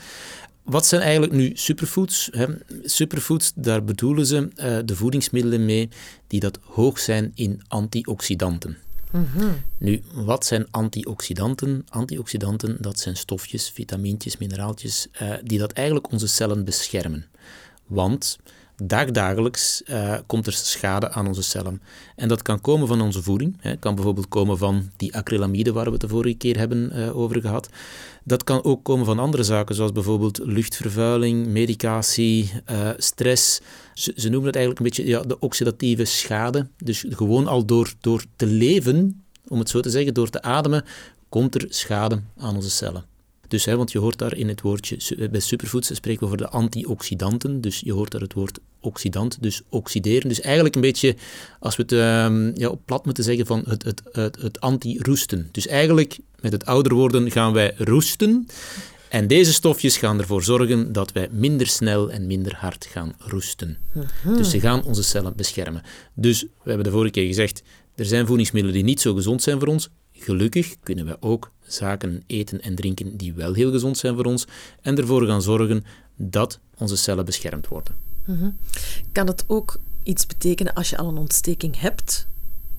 Wat 0.64 0.86
zijn 0.86 1.02
eigenlijk 1.02 1.34
nu 1.34 1.52
superfoods? 1.54 2.30
Hè? 2.32 2.46
Superfoods, 2.84 3.52
daar 3.56 3.84
bedoelen 3.84 4.26
ze 4.26 4.48
uh, 4.56 4.78
de 4.86 4.96
voedingsmiddelen 4.96 5.66
mee 5.66 5.90
die 6.28 6.40
dat 6.40 6.60
hoog 6.62 7.00
zijn 7.00 7.32
in 7.36 7.62
antioxidanten. 7.68 8.78
Nu, 9.78 10.02
wat 10.14 10.46
zijn 10.46 10.68
antioxidanten? 10.72 11.86
Antioxidanten, 11.90 12.78
dat 12.80 13.00
zijn 13.00 13.18
stofjes, 13.18 13.70
vitamintjes, 13.70 14.38
mineraaltjes, 14.38 15.08
uh, 15.22 15.34
die 15.44 15.60
dat 15.60 15.72
eigenlijk 15.72 16.12
onze 16.12 16.28
cellen 16.28 16.66
beschermen. 16.66 17.26
Want 17.86 18.38
dagdagelijks 18.88 19.82
uh, 19.86 20.16
komt 20.26 20.48
er 20.48 20.54
schade 20.54 21.12
aan 21.12 21.28
onze 21.28 21.44
cellen. 21.44 21.82
En 22.16 22.28
dat 22.28 22.42
kan 22.42 22.62
komen 22.62 22.88
van 22.88 23.02
onze 23.02 23.24
voeding. 23.24 23.58
Het 23.60 23.80
kan 23.80 23.96
bijvoorbeeld 23.96 24.28
komen 24.28 24.58
van 24.58 24.90
die 24.98 25.16
acrylamide 25.16 25.72
waar 25.74 25.86
we 25.86 25.92
het 25.92 26.02
de 26.02 26.08
vorige 26.08 26.38
keer 26.38 26.58
hebben 26.58 26.92
uh, 26.94 27.18
over 27.18 27.42
gehad. 27.42 27.70
Dat 28.24 28.44
kan 28.44 28.64
ook 28.64 28.84
komen 28.84 29.06
van 29.06 29.20
andere 29.20 29.44
zaken, 29.44 29.76
zoals 29.76 29.92
bijvoorbeeld 29.92 30.40
luchtvervuiling, 30.44 31.48
medicatie, 31.48 32.52
uh, 32.72 32.90
stress. 32.98 33.62
Ze, 33.94 34.14
ze, 34.16 34.30
noemen 34.30 34.48
het 34.48 34.56
eigenlijk 34.56 34.86
een 34.86 34.92
beetje 34.92 35.12
ja, 35.12 35.22
de 35.22 35.40
oxidatieve 35.40 36.06
schade. 36.06 36.68
Dus 36.78 37.06
gewoon 37.10 37.48
al 37.48 37.66
door, 37.66 37.94
door 38.00 38.24
te 38.36 38.46
leven, 38.46 39.24
om 39.48 39.60
het 39.60 39.70
zo 39.70 39.80
te 39.80 39.90
zeggen, 39.90 40.14
door 40.14 40.30
te 40.30 40.42
ademen, 40.42 40.86
komt 41.30 41.56
er 41.56 41.66
schade 41.70 42.22
aan 42.38 42.56
onze 42.56 42.70
cellen. 42.70 43.13
Dus, 43.54 43.66
hè, 43.66 43.76
want 43.76 43.92
je 43.92 44.00
hoort 44.00 44.18
daar 44.18 44.36
in 44.36 44.48
het 44.48 44.62
woordje, 44.62 45.30
bij 45.30 45.40
superfoods 45.40 45.96
spreken 45.96 46.20
we 46.20 46.26
over 46.26 46.38
de 46.38 46.50
antioxidanten, 46.50 47.62
dus 47.62 47.80
je 47.80 47.94
hoort 47.94 48.12
daar 48.12 48.22
het 48.22 48.34
woord 48.34 48.60
oxidant, 48.80 49.38
dus 49.42 49.62
oxideren. 49.70 50.28
Dus 50.30 50.42
eigenlijk 50.42 50.76
een 50.76 50.82
beetje, 50.82 51.16
als 51.60 51.76
we 51.76 51.82
het 51.82 51.92
um, 51.92 52.52
ja, 52.56 52.70
op 52.70 52.82
plat 52.86 53.06
moeten 53.06 53.24
zeggen, 53.24 53.46
van 53.46 53.64
het, 53.68 53.84
het, 53.84 54.02
het, 54.12 54.42
het 54.42 54.60
anti-roesten. 54.60 55.50
Dus 55.52 55.68
eigenlijk, 55.68 56.20
met 56.40 56.52
het 56.52 56.66
ouder 56.66 56.94
worden, 56.94 57.32
gaan 57.32 57.54
wij 57.54 57.74
roesten. 57.78 58.48
En 59.10 59.28
deze 59.28 59.54
stofjes 59.54 59.98
gaan 59.98 60.20
ervoor 60.20 60.44
zorgen 60.44 60.92
dat 60.94 61.12
wij 61.12 61.28
minder 61.32 61.68
snel 61.68 62.12
en 62.12 62.28
minder 62.28 62.56
hard 62.56 62.86
gaan 62.86 63.14
roesten. 63.18 63.78
Dus 64.38 64.50
ze 64.50 64.60
gaan 64.60 64.84
onze 64.84 65.04
cellen 65.04 65.36
beschermen. 65.36 65.82
Dus, 66.14 66.42
we 66.42 66.48
hebben 66.64 66.84
de 66.86 66.92
vorige 66.92 67.12
keer 67.12 67.28
gezegd, 67.28 67.64
er 67.96 68.06
zijn 68.06 68.28
voedingsmiddelen 68.28 68.76
die 68.76 68.86
niet 68.86 69.02
zo 69.02 69.14
gezond 69.14 69.42
zijn 69.42 69.60
voor 69.60 69.68
ons. 69.68 69.90
Gelukkig 70.12 70.76
kunnen 70.84 71.06
we 71.06 71.18
ook 71.20 71.52
zaken 71.68 72.24
eten 72.28 72.62
en 72.62 72.76
drinken 72.76 73.18
die 73.18 73.34
wel 73.34 73.54
heel 73.54 73.72
gezond 73.72 73.98
zijn 73.98 74.16
voor 74.16 74.26
ons 74.26 74.46
en 74.82 74.98
ervoor 74.98 75.26
gaan 75.26 75.42
zorgen 75.42 75.86
dat 76.16 76.60
onze 76.78 76.96
cellen 76.96 77.26
beschermd 77.26 77.68
worden. 77.68 77.96
Mhm. 78.26 78.50
Kan 79.12 79.28
het 79.28 79.44
ook 79.48 79.80
iets 80.04 80.26
betekenen 80.26 80.74
als 80.74 80.90
je 80.90 80.98
al 80.98 81.08
een 81.08 81.18
ontsteking 81.18 81.80
hebt? 81.80 82.28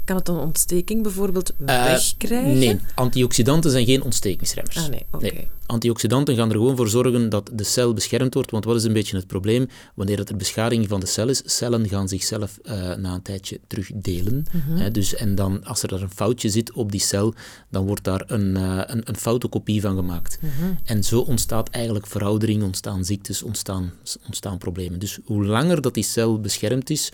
Kan 0.05 0.17
het 0.17 0.29
een 0.29 0.37
ontsteking 0.37 1.03
bijvoorbeeld 1.03 1.53
uh, 1.59 1.67
wegkrijgen? 1.67 2.59
Nee, 2.59 2.81
antioxidanten 2.95 3.71
zijn 3.71 3.85
geen 3.85 4.03
ontstekingsremmers. 4.03 4.77
Ah, 4.77 4.89
nee, 4.89 5.07
okay. 5.11 5.49
Antioxidanten 5.67 6.37
gaan 6.37 6.49
er 6.49 6.57
gewoon 6.57 6.77
voor 6.77 6.89
zorgen 6.89 7.29
dat 7.29 7.51
de 7.53 7.65
cel 7.65 7.93
beschermd 7.93 8.35
wordt. 8.35 8.51
Want 8.51 8.65
wat 8.65 8.77
is 8.77 8.85
een 8.85 8.93
beetje 8.93 9.17
het 9.17 9.27
probleem? 9.27 9.67
Wanneer 9.95 10.29
er 10.29 10.37
beschadiging 10.37 10.89
van 10.89 11.01
de 11.01 11.07
cel 11.07 11.29
is, 11.29 11.43
cellen 11.45 11.89
gaan 11.89 12.09
zichzelf 12.09 12.59
uh, 12.63 12.95
na 12.95 13.15
een 13.15 13.23
tijdje 13.23 13.61
terugdelen. 13.67 14.45
Mm 14.53 14.61
-hmm. 14.61 14.93
dus, 14.93 15.15
en 15.15 15.35
dan, 15.35 15.65
als 15.65 15.83
er 15.83 15.89
daar 15.89 16.03
een 16.03 16.11
foutje 16.11 16.49
zit 16.49 16.73
op 16.73 16.93
die 16.93 17.01
cel, 17.01 17.35
dan 17.71 17.87
wordt 17.87 18.05
daar 18.05 18.23
een, 18.27 18.57
uh, 18.57 18.81
een, 18.87 19.03
een 19.05 19.81
van 19.81 19.97
gemaakt. 19.97 20.39
Mm 20.41 20.51
-hmm. 20.59 20.79
En 20.85 21.05
zo 21.05 21.21
ontstaat 21.21 21.69
eigenlijk 21.69 22.07
veroudering, 22.07 22.63
ontstaan 22.63 23.05
ziektes, 23.05 23.43
ontstaan, 23.43 23.93
ontstaan 24.27 24.59
problemen. 24.59 24.99
Dus 24.99 25.19
hoe 25.25 25.45
langer 25.45 25.81
dat 25.81 25.95
die 25.95 26.05
cel 26.05 26.41
beschermd 26.41 26.91
is, 26.91 27.13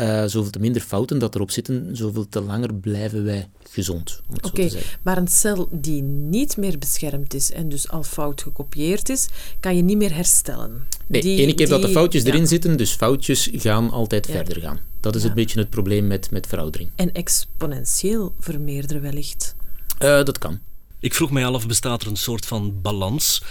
uh, 0.00 0.24
zoveel 0.24 0.50
te 0.50 0.58
minder 0.58 0.82
fouten 0.82 1.18
dat 1.18 1.34
erop 1.34 1.50
zitten, 1.50 1.96
zoveel 1.96 2.28
te 2.28 2.40
langer 2.40 2.74
blijven 2.74 3.24
wij 3.24 3.48
gezond. 3.70 4.20
Oké, 4.30 4.46
okay, 4.46 4.72
maar 5.02 5.16
een 5.16 5.28
cel 5.28 5.68
die 5.70 6.02
niet 6.02 6.56
meer 6.56 6.78
beschermd 6.78 7.34
is 7.34 7.52
en 7.52 7.68
dus 7.68 7.90
al 7.92 8.02
fout 8.02 8.42
gekopieerd 8.42 9.08
is, 9.08 9.28
kan 9.60 9.76
je 9.76 9.82
niet 9.82 9.96
meer 9.96 10.14
herstellen. 10.14 10.86
Nee, 11.06 11.20
die, 11.20 11.40
ene 11.40 11.54
keer 11.54 11.66
die, 11.66 11.66
dat 11.66 11.82
de 11.82 11.88
foutjes 11.88 12.22
ja. 12.22 12.28
erin 12.28 12.46
zitten, 12.46 12.76
dus 12.76 12.92
foutjes 12.92 13.48
gaan 13.52 13.90
altijd 13.90 14.26
ja. 14.26 14.32
verder 14.32 14.60
gaan. 14.60 14.80
Dat 15.00 15.14
is 15.14 15.22
ja. 15.22 15.28
een 15.28 15.34
beetje 15.34 15.58
het 15.58 15.70
probleem 15.70 16.06
met, 16.06 16.30
met 16.30 16.46
veroudering. 16.46 16.90
En 16.94 17.12
exponentieel 17.12 18.34
vermeerderen 18.38 19.02
wellicht? 19.02 19.54
Uh, 20.02 20.24
dat 20.24 20.38
kan. 20.38 20.60
Ik 21.00 21.14
vroeg 21.14 21.30
mij 21.30 21.46
af, 21.46 21.66
bestaat 21.66 22.02
er 22.02 22.08
een 22.08 22.16
soort 22.16 22.46
van 22.46 22.80
balans 22.82 23.42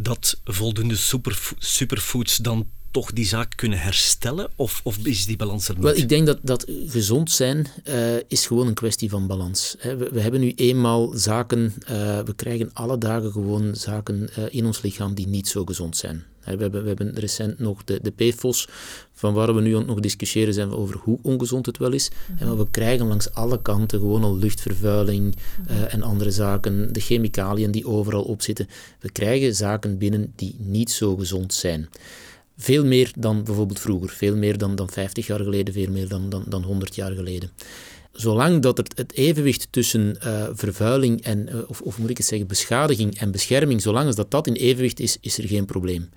dat 0.00 0.40
voldoende 0.44 0.96
super, 0.96 1.52
superfoods 1.58 2.36
dan 2.36 2.66
toch 2.96 3.12
die 3.12 3.26
zaak 3.26 3.52
kunnen 3.56 3.78
herstellen? 3.78 4.48
Of, 4.56 4.80
of 4.84 4.96
is 4.96 5.26
die 5.26 5.36
balans 5.36 5.68
er 5.68 5.74
niet? 5.74 5.82
Wel, 5.82 5.96
ik 5.96 6.08
denk 6.08 6.26
dat, 6.26 6.38
dat 6.42 6.64
gezond 6.86 7.30
zijn 7.30 7.66
uh, 7.88 8.16
is 8.28 8.46
gewoon 8.46 8.66
een 8.66 8.74
kwestie 8.74 9.10
van 9.10 9.26
balans. 9.26 9.76
We, 9.82 10.08
we, 10.12 10.20
hebben 10.20 10.40
nu 10.40 10.52
eenmaal 10.54 11.12
zaken, 11.14 11.74
uh, 11.82 11.88
we 12.20 12.34
krijgen 12.36 12.70
alle 12.72 12.98
dagen 12.98 13.32
gewoon 13.32 13.74
zaken 13.74 14.28
uh, 14.38 14.44
in 14.50 14.66
ons 14.66 14.82
lichaam 14.82 15.14
die 15.14 15.28
niet 15.28 15.48
zo 15.48 15.64
gezond 15.64 15.96
zijn. 15.96 16.24
We 16.44 16.50
hebben, 16.50 16.82
we 16.82 16.88
hebben 16.88 17.14
recent 17.14 17.58
nog 17.58 17.84
de, 17.84 18.00
de 18.02 18.10
PFOS, 18.10 18.68
van 19.12 19.34
waar 19.34 19.54
we 19.54 19.60
nu 19.60 19.84
nog 19.84 20.00
discussiëren 20.00 20.54
zijn 20.54 20.70
over 20.70 20.96
hoe 21.02 21.18
ongezond 21.22 21.66
het 21.66 21.78
wel 21.78 21.92
is. 21.92 22.10
Mm 22.10 22.36
-hmm. 22.36 22.56
we 22.56 22.66
krijgen 22.70 23.06
langs 23.06 23.32
alle 23.32 23.62
kanten 23.62 23.98
gewoon 23.98 24.24
al 24.24 24.36
luchtvervuiling 24.36 25.36
uh, 25.70 25.94
en 25.94 26.02
andere 26.02 26.30
zaken, 26.30 26.92
de 26.92 27.00
chemicaliën 27.00 27.70
die 27.70 27.86
overal 27.86 28.22
op 28.22 28.42
zitten. 28.42 28.68
We 29.00 29.10
krijgen 29.10 29.54
zaken 29.54 29.98
binnen 29.98 30.32
die 30.36 30.56
niet 30.58 30.90
zo 30.90 31.16
gezond 31.16 31.54
zijn. 31.54 31.88
Veel 32.56 32.84
meer 32.84 33.12
dan 33.18 33.44
bijvoorbeeld 33.44 33.80
vroeger, 33.80 34.08
veel 34.08 34.36
meer 34.36 34.58
dan, 34.58 34.74
dan 34.74 34.90
50 34.90 35.26
jaar 35.26 35.40
geleden, 35.40 35.74
veel 35.74 35.90
meer 35.90 36.08
dan, 36.08 36.28
dan, 36.28 36.44
dan 36.48 36.62
100 36.62 36.94
jaar 36.94 37.12
geleden. 37.12 37.50
Zolang 38.12 38.62
dat 38.62 38.76
het, 38.76 38.92
het 38.96 39.12
evenwicht 39.12 39.68
tussen 39.70 40.18
uh, 40.24 40.46
vervuiling 40.52 41.22
en, 41.22 41.48
uh, 41.48 41.68
of, 41.68 41.80
of 41.80 41.98
moet 41.98 42.10
ik 42.10 42.16
het 42.16 42.26
zeggen, 42.26 42.48
beschadiging 42.48 43.18
en 43.18 43.30
bescherming, 43.30 43.82
zolang 43.82 44.06
als 44.06 44.16
dat, 44.16 44.30
dat 44.30 44.46
in 44.46 44.54
evenwicht 44.54 45.00
is, 45.00 45.16
is 45.20 45.38
er 45.38 45.48
geen 45.48 45.64
probleem. 45.64 46.08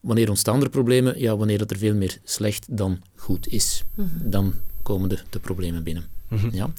Wanneer 0.00 0.28
ontstaan 0.28 0.62
er 0.62 0.68
problemen? 0.68 1.20
Ja, 1.20 1.36
wanneer 1.36 1.58
dat 1.58 1.70
er 1.70 1.78
veel 1.78 1.94
meer 1.94 2.18
slecht 2.24 2.66
dan 2.70 3.02
goed 3.14 3.48
is. 3.48 3.84
Mm 3.94 4.10
-hmm. 4.18 4.30
Dan 4.30 4.54
komen 4.82 5.08
de, 5.08 5.18
de 5.30 5.38
problemen 5.38 5.82
binnen. 5.82 6.04
Mm 6.28 6.38
-hmm. 6.38 6.50
ja. 6.52 6.72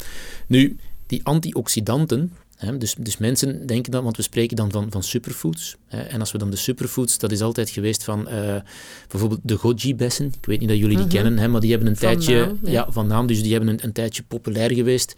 Nu, 0.47 0.77
die 1.05 1.23
antioxidanten, 1.23 2.33
dus, 2.77 2.95
dus 2.99 3.17
mensen 3.17 3.65
denken 3.65 3.91
dan, 3.91 4.03
want 4.03 4.17
we 4.17 4.23
spreken 4.23 4.55
dan 4.55 4.71
van, 4.71 4.91
van 4.91 5.03
superfoods. 5.03 5.75
en 5.87 6.19
als 6.19 6.31
we 6.31 6.37
dan 6.37 6.49
de 6.49 6.55
superfoods, 6.55 7.17
dat 7.17 7.31
is 7.31 7.41
altijd 7.41 7.69
geweest 7.69 8.03
van 8.03 8.27
uh, 8.29 8.55
bijvoorbeeld 9.07 9.39
de 9.43 9.57
goji-bessen. 9.57 10.25
Ik 10.25 10.45
weet 10.45 10.59
niet 10.59 10.69
dat 10.69 10.77
jullie 10.77 10.95
die 10.95 11.05
mm 11.05 11.11
-hmm. 11.11 11.23
kennen, 11.23 11.51
maar 11.51 11.61
die 11.61 11.69
hebben 11.69 11.89
een 11.89 11.97
van 11.97 12.07
tijdje... 12.09 12.45
Naam, 12.45 12.57
ja. 12.63 12.71
ja. 12.71 12.91
van 12.91 13.07
naam. 13.07 13.27
Dus 13.27 13.41
die 13.41 13.51
hebben 13.51 13.69
een, 13.69 13.83
een 13.83 13.91
tijdje 13.91 14.23
populair 14.23 14.73
geweest. 14.73 15.15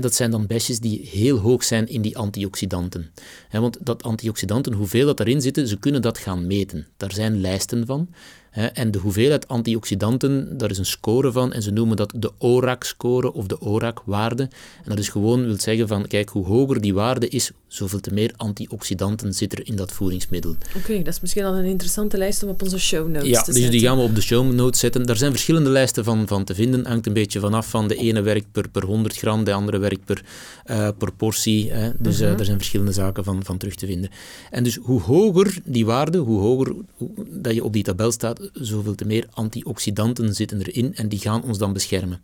dat 0.00 0.14
zijn 0.14 0.30
dan 0.30 0.46
besjes 0.46 0.80
die 0.80 1.08
heel 1.12 1.38
hoog 1.38 1.64
zijn 1.64 1.88
in 1.88 2.02
die 2.02 2.16
antioxidanten. 2.18 3.10
want 3.50 3.78
dat 3.80 4.02
antioxidanten, 4.02 4.72
hoeveel 4.72 5.06
dat 5.06 5.20
erin 5.20 5.40
zitten, 5.40 5.68
ze 5.68 5.78
kunnen 5.78 6.02
dat 6.02 6.18
gaan 6.18 6.46
meten. 6.46 6.86
Daar 6.96 7.12
zijn 7.12 7.40
lijsten 7.40 7.86
van. 7.86 8.08
En 8.56 8.90
de 8.90 8.98
hoeveelheid 8.98 9.48
antioxidanten, 9.48 10.58
daar 10.58 10.70
is 10.70 10.78
een 10.78 10.86
score 10.86 11.32
van 11.32 11.52
en 11.52 11.62
ze 11.62 11.70
noemen 11.70 11.96
dat 11.96 12.12
de 12.16 12.32
ORAC-score 12.38 13.32
of 13.32 13.46
de 13.46 13.60
ORAC-waarde. 13.60 14.42
En 14.42 14.88
dat 14.88 14.98
is 14.98 15.08
gewoon, 15.08 15.44
wil 15.44 15.60
zeggen 15.60 15.88
van, 15.88 16.06
kijk, 16.06 16.28
hoe 16.28 16.46
hoger 16.46 16.80
die 16.80 16.94
waarde 16.94 17.28
is, 17.28 17.50
zoveel 17.68 18.00
te 18.00 18.12
meer 18.12 18.32
antioxidanten 18.36 19.32
zit 19.32 19.52
er 19.52 19.66
in 19.66 19.76
dat 19.76 19.92
voedingsmiddel. 19.92 20.50
Oké, 20.50 20.76
okay, 20.76 21.02
dat 21.02 21.14
is 21.14 21.20
misschien 21.20 21.44
al 21.44 21.54
een 21.54 21.64
interessante 21.64 22.18
lijst 22.18 22.42
om 22.42 22.48
op 22.48 22.62
onze 22.62 22.78
show 22.78 23.08
notes 23.08 23.28
ja, 23.28 23.42
te 23.42 23.52
dus 23.52 23.70
die 23.70 23.80
gaan 23.80 23.96
we 23.96 24.02
op 24.02 24.14
de 24.14 24.20
show 24.20 24.52
notes 24.52 24.80
zetten. 24.80 25.06
Daar 25.06 25.16
zijn 25.16 25.30
verschillende 25.30 25.70
lijsten 25.70 26.04
van, 26.04 26.26
van 26.26 26.44
te 26.44 26.54
vinden, 26.54 26.86
hangt 26.86 27.06
een 27.06 27.12
beetje 27.12 27.40
vanaf 27.40 27.70
van 27.70 27.88
de 27.88 27.96
ene 27.96 28.20
werkt 28.20 28.46
per, 28.52 28.68
per 28.68 28.84
100 28.84 29.16
gram, 29.16 29.44
de 29.44 29.52
andere 29.52 29.78
werkt 29.78 30.04
per, 30.04 30.22
uh, 30.70 30.88
per 30.98 31.12
portie. 31.12 31.70
Hè. 31.72 31.90
Dus 31.98 32.20
uh, 32.20 32.38
er 32.38 32.44
zijn 32.44 32.56
verschillende 32.56 32.92
zaken 32.92 33.24
van, 33.24 33.44
van 33.44 33.58
terug 33.58 33.74
te 33.74 33.86
vinden. 33.86 34.10
En 34.50 34.64
dus 34.64 34.78
hoe 34.82 35.00
hoger 35.00 35.58
die 35.64 35.86
waarde, 35.86 36.18
hoe 36.18 36.40
hoger 36.40 36.74
hoe, 36.96 37.10
dat 37.28 37.54
je 37.54 37.64
op 37.64 37.72
die 37.72 37.82
tabel 37.82 38.12
staat, 38.12 38.45
zoveel 38.52 38.94
te 38.94 39.04
meer 39.04 39.26
antioxidanten 39.30 40.34
zitten 40.34 40.58
erin 40.58 40.94
en 40.94 41.08
die 41.08 41.18
gaan 41.18 41.42
ons 41.42 41.58
dan 41.58 41.72
beschermen. 41.72 42.20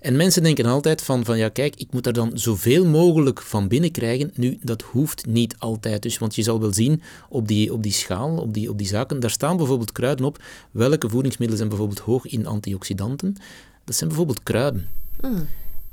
En 0.00 0.16
mensen 0.16 0.42
denken 0.42 0.64
altijd 0.64 1.02
van, 1.02 1.24
van 1.24 1.38
ja 1.38 1.48
kijk, 1.48 1.76
ik 1.76 1.92
moet 1.92 2.06
er 2.06 2.12
dan 2.12 2.30
zoveel 2.34 2.86
mogelijk 2.86 3.42
van 3.42 3.68
binnen 3.68 3.90
krijgen. 3.90 4.30
Nu, 4.34 4.58
dat 4.62 4.82
hoeft 4.82 5.26
niet 5.26 5.54
altijd. 5.58 6.02
Dus, 6.02 6.18
want 6.18 6.34
je 6.34 6.42
zal 6.42 6.60
wel 6.60 6.72
zien 6.72 7.02
op 7.28 7.48
die, 7.48 7.72
op 7.72 7.82
die 7.82 7.92
schaal, 7.92 8.36
op 8.36 8.54
die, 8.54 8.70
op 8.70 8.78
die 8.78 8.86
zaken, 8.86 9.20
daar 9.20 9.30
staan 9.30 9.56
bijvoorbeeld 9.56 9.92
kruiden 9.92 10.24
op. 10.24 10.42
Welke 10.70 11.08
voedingsmiddelen 11.08 11.56
zijn 11.56 11.68
bijvoorbeeld 11.68 12.00
hoog 12.00 12.26
in 12.26 12.46
antioxidanten? 12.46 13.36
Dat 13.84 13.94
zijn 13.94 14.08
bijvoorbeeld 14.08 14.42
kruiden. 14.42 14.88
Mm. 15.20 15.46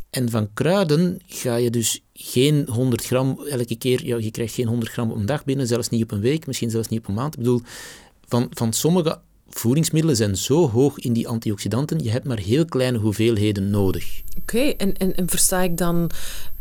En 0.10 0.30
van 0.30 0.50
kruiden 0.54 1.20
ga 1.26 1.56
je 1.56 1.70
dus 1.70 2.04
geen 2.14 2.68
100 2.70 3.06
gram 3.06 3.40
elke 3.50 3.76
keer, 3.76 4.06
ja, 4.06 4.18
je 4.18 4.32
krijgt 4.32 4.54
geen 4.54 4.68
100 4.68 4.92
gram 4.92 5.12
op 5.12 5.18
een 5.18 5.26
dag 5.26 5.44
binnen, 5.46 5.68
zelfs 5.68 5.90
niet 5.90 6.04
op 6.04 6.12
een 6.12 6.20
week, 6.20 6.48
misschien 6.48 6.70
zelfs 6.70 6.88
niet 6.88 7.00
op 7.00 7.08
een 7.08 7.14
maand. 7.14 7.34
Ik 7.34 7.40
bedoel, 7.40 7.62
van, 8.28 8.48
van 8.50 8.74
sommige 8.74 9.20
voedingsmiddelen 9.50 10.16
zijn 10.16 10.38
zo 10.38 10.70
hoog 10.70 11.00
in 11.00 11.14
die 11.14 11.28
antioxidanten, 11.28 12.04
je 12.04 12.10
hebt 12.10 12.26
maar 12.26 12.40
heel 12.40 12.66
kleine 12.66 12.98
hoeveelheden 12.98 13.70
nodig. 13.70 14.22
Oké, 14.38 14.56
okay, 14.58 14.74
en, 14.78 14.98
en, 14.98 15.16
en, 15.16 15.30
versta 15.30 15.62
ik 15.62 15.78
dan 15.78 16.10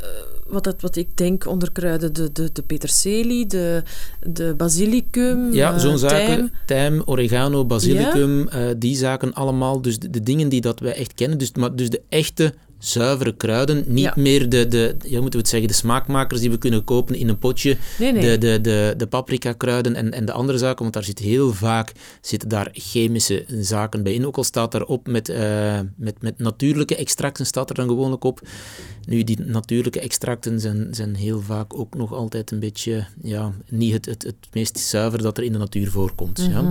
uh, 0.01 0.07
wat, 0.47 0.63
dat, 0.63 0.81
wat 0.81 0.95
ik 0.95 1.17
denk 1.17 1.47
onder 1.47 1.71
kruiden, 1.71 2.13
de, 2.13 2.31
de, 2.31 2.49
de 2.53 2.61
peterselie, 2.61 3.45
de, 3.47 3.83
de 4.27 4.53
basilicum, 4.57 5.53
Ja, 5.53 5.73
uh, 5.73 5.79
zo'n 5.79 5.97
zaken, 5.97 6.51
tijm. 6.65 7.01
oregano, 7.05 7.65
basilicum, 7.65 8.49
ja? 8.49 8.67
uh, 8.67 8.73
die 8.77 8.95
zaken 8.95 9.33
allemaal, 9.33 9.81
dus 9.81 9.99
de, 9.99 10.09
de, 10.09 10.21
dingen 10.21 10.49
die 10.49 10.61
dat 10.61 10.79
wij 10.79 10.95
echt 10.95 11.13
kennen, 11.13 11.37
dus, 11.37 11.51
maar, 11.51 11.75
dus 11.75 11.89
de 11.89 12.01
echte 12.09 12.53
zuivere 12.85 13.35
kruiden. 13.35 13.83
Niet 13.87 14.03
Ja. 14.03 14.13
meer 14.15 14.49
de, 14.49 14.67
de, 14.67 14.95
ja, 15.03 15.13
moeten 15.21 15.31
we 15.31 15.37
het 15.37 15.47
zeggen, 15.47 15.67
de 15.67 15.73
smaakmakers 15.73 16.39
die 16.41 16.49
we 16.49 16.57
kunnen 16.57 16.83
kopen 16.83 17.15
in 17.15 17.29
een 17.29 17.37
potje. 17.37 17.77
Nee, 17.99 18.11
nee. 18.11 18.21
De, 18.21 18.37
de, 18.37 18.61
de, 18.61 18.93
de 18.97 19.07
paprika-kruiden 19.07 19.95
en, 19.95 20.11
en 20.13 20.25
de 20.25 20.31
andere 20.31 20.57
zaken, 20.57 20.81
want 20.81 20.93
daar 20.93 21.03
zit 21.03 21.19
heel 21.19 21.53
vaak 21.53 21.91
zitten 22.21 22.49
daar 22.49 22.69
chemische 22.73 23.45
zaken 23.59 24.03
bij 24.03 24.13
in. 24.13 24.25
Ook 24.25 24.37
al 24.37 24.43
staat 24.43 24.71
daarop 24.71 25.07
met, 25.07 25.29
eh, 25.29 25.79
met, 25.95 26.21
met 26.21 26.39
natuurlijke 26.39 26.95
extracten, 26.95 27.45
staat 27.45 27.69
er 27.69 27.75
dan 27.75 27.87
gewoonlijk 27.87 28.23
op. 28.23 28.41
Nu, 29.05 29.23
die 29.23 29.39
natuurlijke 29.39 29.99
extracten 29.99 30.59
zijn, 30.59 30.87
zijn 30.91 31.15
heel 31.15 31.41
vaak 31.41 31.79
ook 31.79 31.95
nog 31.95 32.13
altijd 32.13 32.51
een 32.51 32.59
beetje, 32.59 33.05
ja, 33.21 33.51
niet 33.69 33.93
het, 33.93 34.05
het, 34.05 34.23
het 34.23 34.35
meest 34.53 34.79
zuiver 34.79 35.21
dat 35.21 35.37
er 35.37 35.43
in 35.43 35.51
de 35.51 35.57
natuur 35.57 35.91
voorkomt. 35.91 36.37
Mhm. 36.37 36.49
ja. 36.51 36.67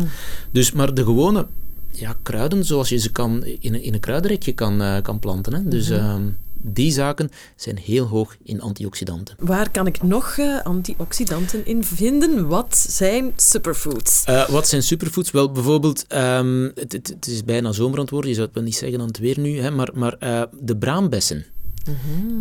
Dus, 0.51 0.73
maar 0.73 0.95
de 0.95 1.05
gewone 1.05 1.47
ja, 1.95 2.17
kruiden, 2.23 2.65
zoals 2.65 2.89
je 2.89 2.99
ze 2.99 3.11
kan 3.13 3.45
in, 3.45 3.75
een- 3.75 3.83
in 3.83 3.95
een 3.95 4.01
kruidenrekje 4.01 4.53
kan, 4.53 4.83
eh, 4.83 5.03
kan 5.03 5.19
planten. 5.19 5.55
Hè. 5.55 5.69
Dus 5.69 5.89
Mhm. 5.89 5.99
ehm, 6.01 6.23
die 6.67 6.93
zaken 6.93 7.31
zijn 7.57 7.77
heel 7.79 8.07
hoog 8.07 8.37
in 8.43 8.61
antioxidanten. 8.61 9.37
Waar 9.39 9.71
kan 9.71 9.87
ik 9.87 10.03
nog 10.03 10.37
eh, 10.39 10.61
antioxidanten 10.63 11.67
in 11.67 11.85
vinden? 11.85 12.49
Wat 12.49 12.77
zijn 12.89 13.33
superfoods? 13.37 14.25
Eh, 14.25 14.49
wat 14.49 14.69
zijn 14.69 14.83
superfoods? 14.83 15.31
Wel, 15.31 15.53
bijvoorbeeld, 15.53 16.07
ehm, 16.07 16.63
het, 16.75 16.93
het, 16.93 17.09
het 17.09 17.27
is 17.27 17.45
bijna 17.45 17.73
zomer 17.73 17.95
aan 17.97 18.01
het 18.03 18.11
worden, 18.11 18.29
je 18.31 18.35
zou 18.37 18.47
het 18.47 18.57
wel 18.57 18.65
niet 18.65 18.77
zeggen 18.77 19.01
aan 19.01 19.07
het 19.07 19.19
weer 19.19 19.39
nu, 19.41 19.59
hè, 19.61 19.71
maar, 19.71 19.91
maar 19.95 20.17
de 20.61 20.77
braambessen, 20.77 21.45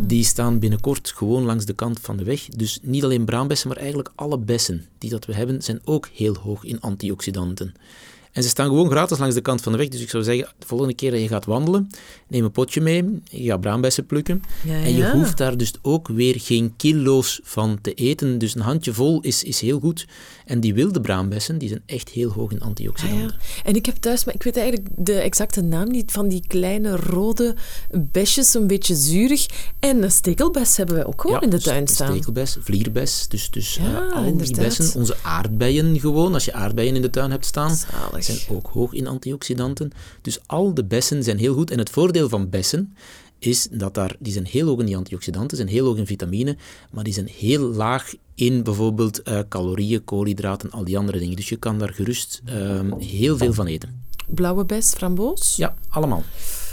die 0.00 0.24
staan 0.24 0.58
binnenkort 0.58 1.12
gewoon 1.16 1.44
langs 1.44 1.64
de 1.64 1.72
kant 1.72 1.98
van 2.00 2.16
de 2.16 2.24
weg. 2.24 2.44
Dus 2.48 2.78
niet 2.82 3.04
alleen 3.04 3.24
braambessen, 3.24 3.68
maar 3.68 3.76
eigenlijk 3.76 4.10
alle 4.14 4.38
bessen 4.38 4.86
die 4.98 5.10
dat 5.10 5.24
we 5.26 5.34
hebben, 5.34 5.62
zijn 5.62 5.80
ook 5.84 6.08
heel 6.12 6.34
hoog 6.34 6.64
in 6.64 6.80
antioxidanten. 6.80 7.74
En 8.34 8.42
ze 8.42 8.48
staan 8.48 8.66
gewoon 8.66 8.90
gratis 8.90 9.18
langs 9.18 9.34
de 9.34 9.40
kant 9.40 9.60
van 9.60 9.72
de 9.72 9.78
weg. 9.78 9.88
Dus 9.88 10.00
ik 10.00 10.10
zou 10.10 10.22
zeggen, 10.22 10.48
de 10.58 10.66
volgende 10.66 10.94
keer 10.94 11.10
dat 11.10 11.20
je 11.20 11.28
gaat 11.28 11.44
wandelen, 11.44 11.90
neem 12.28 12.44
een 12.44 12.50
potje 12.50 12.80
mee, 12.80 13.20
je 13.30 13.50
gaat 13.50 13.60
braambessen 13.60 14.06
plukken. 14.06 14.42
Ja, 14.64 14.72
En 14.74 14.90
je 14.90 14.96
ja. 14.96 15.12
hoeft 15.12 15.36
daar 15.36 15.56
dus 15.56 15.72
ook 15.82 16.08
weer 16.08 16.34
geen 16.40 16.74
kilo's 16.76 17.40
van 17.42 17.78
te 17.80 17.94
eten. 17.94 18.38
Dus 18.38 18.54
een 18.54 18.60
handje 18.60 18.92
vol 18.92 19.20
is, 19.20 19.42
is 19.42 19.60
heel 19.60 19.80
goed. 19.80 20.06
En 20.46 20.60
die 20.60 20.74
wilde 20.74 21.00
braambessen, 21.00 21.58
die 21.58 21.68
zijn 21.68 21.82
echt 21.86 22.08
heel 22.08 22.30
hoog 22.30 22.50
in 22.50 22.60
Ah, 22.60 22.66
antioxidanten. 22.66 23.18
ja. 23.26 23.62
En 23.64 23.74
ik 23.74 23.86
heb 23.86 23.96
thuis, 23.96 24.24
maar 24.24 24.34
ik 24.34 24.42
weet 24.42 24.56
eigenlijk 24.56 24.88
de 24.96 25.12
exacte 25.14 25.60
naam 25.60 25.88
niet, 25.90 26.12
van 26.12 26.28
die 26.28 26.42
kleine 26.46 26.96
rode 26.96 27.54
besjes, 27.92 28.54
een 28.54 28.66
beetje 28.66 28.94
zuurig. 28.94 29.46
En 29.78 30.02
een 30.02 30.10
stekelbes 30.10 30.76
hebben 30.76 30.94
wij 30.94 31.04
ook 31.04 31.20
gewoon 31.20 31.40
in 31.42 31.50
de 31.50 31.60
tuin 31.60 31.88
staan. 31.88 32.12
Stekelbes, 32.12 32.56
vlierbes, 32.60 33.28
dus, 33.28 33.50
dus 33.50 33.76
eh, 33.78 34.12
al 34.12 34.36
die 34.36 34.56
bessen. 34.56 35.00
Onze 35.00 35.16
aardbeien 35.22 36.00
gewoon, 36.00 36.34
als 36.34 36.44
je 36.44 36.52
aardbeien 36.52 36.96
in 36.96 37.02
de 37.02 37.10
tuin 37.10 37.30
hebt 37.30 37.46
staan, 37.46 37.76
Zalig. 37.76 38.23
Zijn 38.24 38.38
ook 38.48 38.66
hoog 38.66 38.92
in 38.92 39.06
antioxidanten. 39.06 39.90
Dus 40.22 40.38
al 40.46 40.74
de 40.74 40.84
bessen 40.84 41.22
zijn 41.22 41.38
heel 41.38 41.54
goed. 41.54 41.70
En 41.70 41.78
het 41.78 41.90
voordeel 41.90 42.28
van 42.28 42.50
bessen 42.50 42.94
is 43.38 43.68
dat 43.70 43.94
daar, 43.94 44.16
die 44.18 44.32
zijn 44.32 44.46
heel 44.46 44.66
hoog 44.66 44.78
in 44.78 44.86
die 44.86 44.96
antioxidanten, 44.96 45.56
zijn 45.56 45.68
heel 45.68 45.86
hoog 45.86 45.96
in 45.96 46.06
vitamine, 46.06 46.56
maar 46.90 47.04
die 47.04 47.12
zijn 47.12 47.28
heel 47.36 47.60
laag 47.60 48.14
in 48.34 48.62
bijvoorbeeld 48.62 49.22
eh, 49.22 49.38
calorieën, 49.48 50.04
koolhydraten, 50.04 50.70
al 50.70 50.84
die 50.84 50.98
andere 50.98 51.18
dingen. 51.18 51.36
Dus 51.36 51.48
je 51.48 51.56
kan 51.56 51.78
daar 51.78 51.92
gerust 51.92 52.42
ehm, 52.44 52.98
heel 52.98 53.36
veel 53.36 53.52
van 53.52 53.66
eten. 53.66 54.02
Blauwe 54.26 54.64
bes, 54.64 54.92
framboos. 54.92 55.56
Ja, 55.56 55.74
allemaal. 55.88 56.22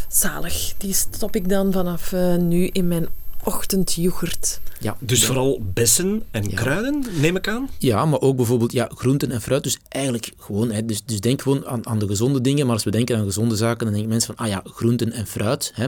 Zalig. 0.09 0.73
Die 0.77 0.93
stop 0.93 1.35
ik 1.35 1.49
dan 1.49 1.71
vanaf 1.71 2.13
eh, 2.13 2.35
nu 2.35 2.67
in 2.67 2.87
mijn 2.87 3.07
ochtendyoghurt. 3.43 4.59
Ja, 4.79 4.97
Dus 4.99 5.25
vooral 5.25 5.59
bessen 5.73 6.23
en 6.31 6.43
Ja. 6.43 6.55
kruiden, 6.55 7.03
neem 7.19 7.35
ik 7.35 7.47
aan. 7.47 7.69
Ja, 7.77 8.05
maar 8.05 8.19
ook 8.21 8.35
bijvoorbeeld 8.35 8.71
ja, 8.71 8.89
groenten 8.95 9.31
en 9.31 9.41
fruit. 9.41 9.63
Dus 9.63 9.77
eigenlijk 9.89 10.31
gewoon, 10.37 10.71
hè, 10.71 10.85
dus, 10.85 11.05
dus 11.05 11.19
denk 11.19 11.41
gewoon 11.41 11.65
aan, 11.67 11.87
aan 11.87 11.99
de 11.99 12.07
gezonde 12.07 12.41
dingen. 12.41 12.65
Maar 12.65 12.75
als 12.75 12.83
we 12.83 12.91
denken 12.91 13.17
aan 13.17 13.25
gezonde 13.25 13.55
zaken, 13.55 13.83
dan 13.85 13.91
denken 13.93 14.09
mensen 14.09 14.35
van, 14.35 14.45
ah 14.45 14.51
ja, 14.51 14.61
groenten 14.65 15.11
en 15.11 15.27
fruit. 15.27 15.71
Hè. 15.75 15.87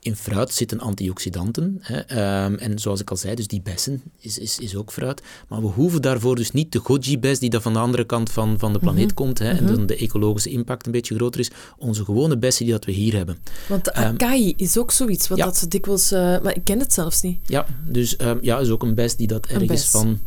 In 0.00 0.16
fruit 0.16 0.52
zitten 0.52 0.80
antioxidanten. 0.80 1.78
Hè. 1.80 1.98
ehm, 1.98 2.54
en 2.54 2.78
zoals 2.78 3.00
ik 3.00 3.10
al 3.10 3.16
zei, 3.16 3.34
dus 3.34 3.46
die 3.46 3.60
bessen 3.60 4.02
is, 4.20 4.38
is, 4.38 4.58
is 4.58 4.76
ook 4.76 4.92
fruit. 4.92 5.22
Maar 5.48 5.60
we 5.60 5.66
hoeven 5.66 6.02
daarvoor 6.02 6.36
dus 6.36 6.50
niet 6.50 6.72
de 6.72 6.78
goji-bes 6.78 7.38
die 7.38 7.50
dat 7.50 7.62
van 7.62 7.72
de 7.72 7.78
andere 7.78 8.04
kant 8.04 8.30
van, 8.30 8.58
van 8.58 8.72
de 8.72 8.78
planeet 8.78 9.14
komt. 9.14 9.38
Hè, 9.38 9.50
En 9.50 9.66
dan 9.66 9.86
de 9.86 9.96
ecologische 9.96 10.50
impact 10.50 10.86
een 10.86 10.92
beetje 10.92 11.14
groter 11.14 11.40
is. 11.40 11.50
Onze 11.78 12.04
gewone 12.04 12.38
bessen 12.38 12.64
die 12.64 12.74
dat 12.74 12.84
we 12.84 12.92
hier 12.92 13.14
hebben. 13.14 13.38
Want 13.68 13.84
de 13.84 13.94
acai 13.94 14.54
is 14.56 14.78
ook 14.78 14.90
zoiets, 14.90 15.28
wat 15.28 15.38
Ehm, 15.38 15.46
ja. 15.46 15.52
dat 15.52 15.56
ze 15.56 15.68
dikwijls... 15.68 16.12
eh, 16.12 16.20
maar 16.40 16.56
ik 16.56 16.64
ken 16.64 16.78
het 16.78 16.92
zelfs 16.92 17.22
niet. 17.22 17.38
Ja, 17.46 17.66
dus 17.86 18.16
ehm, 18.16 18.38
ja, 18.40 18.58
is 18.58 18.70
ook 18.70 18.82
een 18.82 18.94
bes 18.94 19.16
die 19.16 19.26
dat 19.26 19.46
ergens 19.46 19.84
van 19.90 20.20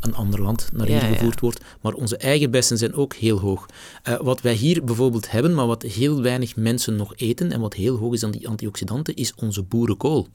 een 0.00 0.14
ander 0.14 0.42
land 0.42 0.68
naar 0.72 0.86
hier 0.86 0.96
Ja, 0.96 1.06
ja. 1.06 1.14
gevoerd 1.14 1.40
wordt. 1.40 1.64
Maar 1.80 1.92
onze 1.92 2.16
eigen 2.16 2.50
bessen 2.50 2.78
zijn 2.78 2.94
ook 2.94 3.14
heel 3.14 3.38
hoog. 3.38 3.66
Eh, 4.02 4.20
wat 4.20 4.40
wij 4.40 4.54
hier 4.54 4.84
bijvoorbeeld 4.84 5.30
hebben, 5.30 5.54
maar 5.54 5.66
wat 5.66 5.82
heel 5.82 6.22
weinig 6.22 6.56
mensen 6.56 6.96
nog 6.96 7.12
eten 7.16 7.52
en 7.52 7.60
wat 7.60 7.74
heel 7.74 7.96
hoog 7.96 8.12
is 8.12 8.24
aan 8.24 8.30
die 8.30 8.48
antioxidanten, 8.48 9.14
is 9.14 9.34
onze 9.34 9.62
boerenkool. 9.62 10.28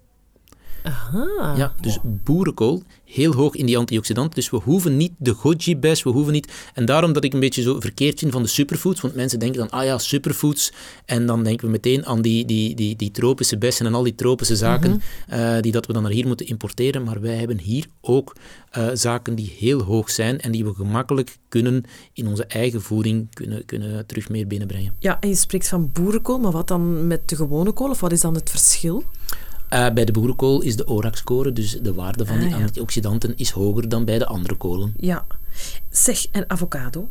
Aha. 0.83 1.53
Ja, 1.57 1.73
dus 1.81 1.99
boerenkool, 2.03 2.83
heel 3.05 3.33
hoog 3.33 3.55
in 3.55 3.65
die 3.65 3.77
antioxidanten. 3.77 4.35
Dus 4.35 4.49
we 4.49 4.57
hoeven 4.57 4.97
niet 4.97 5.11
de 5.17 5.33
goji-bes, 5.33 6.03
we 6.03 6.09
hoeven 6.09 6.33
niet... 6.33 6.51
En 6.73 6.85
daarom 6.85 7.13
dat 7.13 7.23
ik 7.23 7.33
een 7.33 7.39
beetje 7.39 7.61
zo 7.61 7.79
verkeerd 7.79 8.19
vind 8.19 8.31
van 8.31 8.41
de 8.41 8.47
superfoods, 8.47 9.01
want 9.01 9.15
mensen 9.15 9.39
denken 9.39 9.59
dan, 9.59 9.69
ah 9.69 9.83
ja, 9.83 9.97
superfoods, 9.97 10.71
en 11.05 11.25
dan 11.25 11.43
denken 11.43 11.65
we 11.65 11.71
meteen 11.71 12.05
aan 12.05 12.21
die, 12.21 12.45
die, 12.45 12.75
die, 12.75 12.95
die 12.95 13.11
tropische 13.11 13.57
bessen 13.57 13.85
en 13.85 13.93
al 13.93 14.03
die 14.03 14.15
tropische 14.15 14.55
zaken 14.55 15.01
eh, 15.27 15.59
die 15.59 15.71
dat 15.71 15.85
we 15.85 15.93
dan 15.93 16.03
naar 16.03 16.11
hier 16.11 16.27
moeten 16.27 16.47
importeren. 16.47 17.03
Maar 17.03 17.21
wij 17.21 17.35
hebben 17.35 17.59
hier 17.59 17.85
ook 18.01 18.35
eh, 18.69 18.87
zaken 18.93 19.35
die 19.35 19.55
heel 19.57 19.81
hoog 19.81 20.09
zijn 20.09 20.39
en 20.39 20.51
die 20.51 20.65
we 20.65 20.73
gemakkelijk 20.73 21.37
kunnen 21.47 21.83
in 22.13 22.27
onze 22.27 22.45
eigen 22.45 22.81
voeding 22.81 23.27
kunnen, 23.33 23.65
kunnen 23.65 24.05
terug 24.05 24.29
meer 24.29 24.47
binnenbrengen. 24.47 24.95
Ja, 24.99 25.19
en 25.19 25.29
je 25.29 25.35
spreekt 25.35 25.67
van 25.67 25.89
boerenkool, 25.93 26.39
maar 26.39 26.51
wat 26.51 26.67
dan 26.67 27.07
met 27.07 27.29
de 27.29 27.35
gewone 27.35 27.71
kool? 27.71 27.89
Of 27.89 27.99
wat 27.99 28.11
is 28.11 28.21
dan 28.21 28.35
het 28.35 28.49
verschil? 28.49 29.03
Eh, 29.71 29.89
bij 29.89 30.05
de 30.05 30.11
boerenkool 30.11 30.61
is 30.61 30.75
de 30.75 30.87
ORAC-score, 30.87 31.53
dus 31.53 31.79
de 31.81 31.93
waarde 31.93 32.25
van 32.25 32.35
Ah, 32.35 32.41
die 32.41 32.55
antioxidanten, 32.55 33.33
is 33.37 33.49
hoger 33.49 33.89
dan 33.89 34.05
bij 34.05 34.17
de 34.17 34.25
andere 34.25 34.55
kolen. 34.55 34.93
Ja. 34.97 35.25
Zeg, 35.89 36.27
en 36.31 36.49
avocado? 36.49 37.09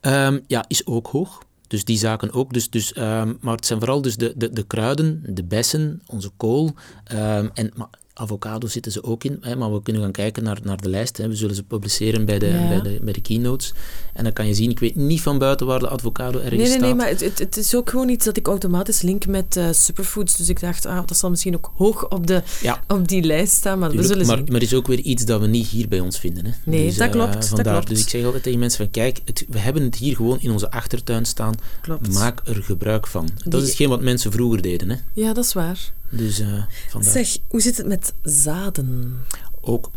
Ehm, 0.00 0.38
ja, 0.46 0.64
is 0.68 0.86
ook 0.86 1.06
hoog. 1.06 1.42
Dus 1.66 1.84
die 1.84 1.98
zaken 1.98 2.32
ook. 2.32 2.52
Dus, 2.52 2.70
dus, 2.70 2.92
ehm, 2.92 3.32
maar 3.40 3.54
het 3.54 3.66
zijn 3.66 3.78
vooral 3.78 4.02
dus 4.02 4.16
de, 4.16 4.32
de, 4.36 4.52
de 4.52 4.62
kruiden, 4.62 5.22
de 5.28 5.44
bessen, 5.44 6.02
onze 6.06 6.30
kool. 6.36 6.74
ehm, 7.04 7.48
en 7.54 7.70
maar 7.74 7.88
avocado 8.14 8.66
zitten 8.66 8.92
ze 8.92 9.02
ook 9.04 9.24
in. 9.24 9.38
Hè, 9.40 9.56
maar 9.56 9.72
we 9.72 9.82
kunnen 9.82 10.02
gaan 10.02 10.10
kijken 10.12 10.42
naar, 10.42 10.58
naar 10.62 10.80
de 10.80 10.88
lijst. 10.88 11.16
Hè. 11.16 11.28
We 11.28 11.34
zullen 11.36 11.54
ze 11.54 11.62
publiceren 11.62 12.24
bij 12.24 12.38
de, 12.38 12.46
Ja. 12.46 12.68
bij, 12.68 12.80
de, 12.80 12.98
bij 13.02 13.12
de 13.12 13.20
keynotes. 13.20 13.72
En 14.12 14.24
dan 14.24 14.32
kan 14.32 14.46
je 14.46 14.54
zien, 14.54 14.70
ik 14.70 14.78
weet 14.78 14.96
niet 14.96 15.20
van 15.20 15.38
buiten 15.38 15.66
waar 15.66 15.78
de 15.78 15.90
avocado 15.90 16.38
ergens 16.38 16.50
Nee, 16.50 16.60
nee, 16.60 16.68
staat. 16.68 16.80
nee, 16.80 16.94
maar 16.94 17.08
het, 17.08 17.20
het, 17.20 17.38
het 17.38 17.56
is 17.56 17.74
ook 17.74 17.90
gewoon 17.90 18.08
iets 18.08 18.24
dat 18.24 18.36
ik 18.36 18.46
automatisch 18.46 19.02
link 19.02 19.26
met 19.26 19.56
eh, 19.56 19.66
superfoods. 19.72 20.36
Dus 20.36 20.48
ik 20.48 20.60
dacht, 20.60 20.86
ah, 20.86 21.06
dat 21.06 21.16
zal 21.16 21.30
misschien 21.30 21.54
ook 21.56 21.72
hoog 21.76 22.08
op, 22.08 22.26
de, 22.26 22.42
Ja. 22.62 22.82
op 22.88 23.08
die 23.08 23.22
lijst 23.22 23.52
staan, 23.52 23.78
maar 23.78 23.90
we 23.90 23.94
Tuurlijk, 23.96 24.12
zullen 24.12 24.26
maar, 24.26 24.36
zien. 24.44 24.52
maar 24.52 24.60
er 24.60 24.66
is 24.66 24.74
ook 24.74 24.86
weer 24.86 25.00
iets 25.00 25.24
dat 25.24 25.40
we 25.40 25.46
niet 25.46 25.66
hier 25.66 25.88
bij 25.88 26.00
ons 26.00 26.18
vinden. 26.18 26.44
Hè. 26.46 26.50
Nee, 26.64 26.86
dus, 26.86 26.96
dat 26.96 27.06
eh, 27.06 27.12
klopt, 27.12 27.32
dat 27.32 27.48
vandaar, 27.48 27.72
klopt. 27.72 27.88
Dus 27.88 28.00
ik 28.00 28.08
zeg 28.08 28.24
altijd 28.24 28.42
tegen 28.42 28.58
mensen 28.58 28.78
van, 28.78 28.90
kijk, 28.90 29.20
het, 29.24 29.44
we 29.48 29.58
hebben 29.58 29.82
het 29.82 29.94
hier 29.96 30.16
gewoon 30.16 30.40
in 30.40 30.50
onze 30.50 30.70
achtertuin 30.70 31.24
staan. 31.24 31.54
Klopt. 31.82 32.12
Maak 32.12 32.40
er 32.44 32.62
gebruik 32.62 33.06
van. 33.06 33.28
Dat 33.36 33.52
Die- 33.52 33.60
is 33.62 33.66
hetgeen 33.68 33.88
wat 33.88 34.02
mensen 34.02 34.32
vroeger 34.32 34.62
deden. 34.62 34.90
Hè. 34.90 34.96
Ja, 35.14 35.32
dat 35.32 35.44
is 35.44 35.52
waar. 35.52 35.92
Dus 36.10 36.38
eh, 36.40 36.62
vandaar. 36.88 37.12
Zeg, 37.12 37.38
hoe 37.48 37.60
zit 37.60 37.76
het 37.76 37.86
met 37.86 38.12
zaden? 38.22 39.18
Ook 39.60 39.90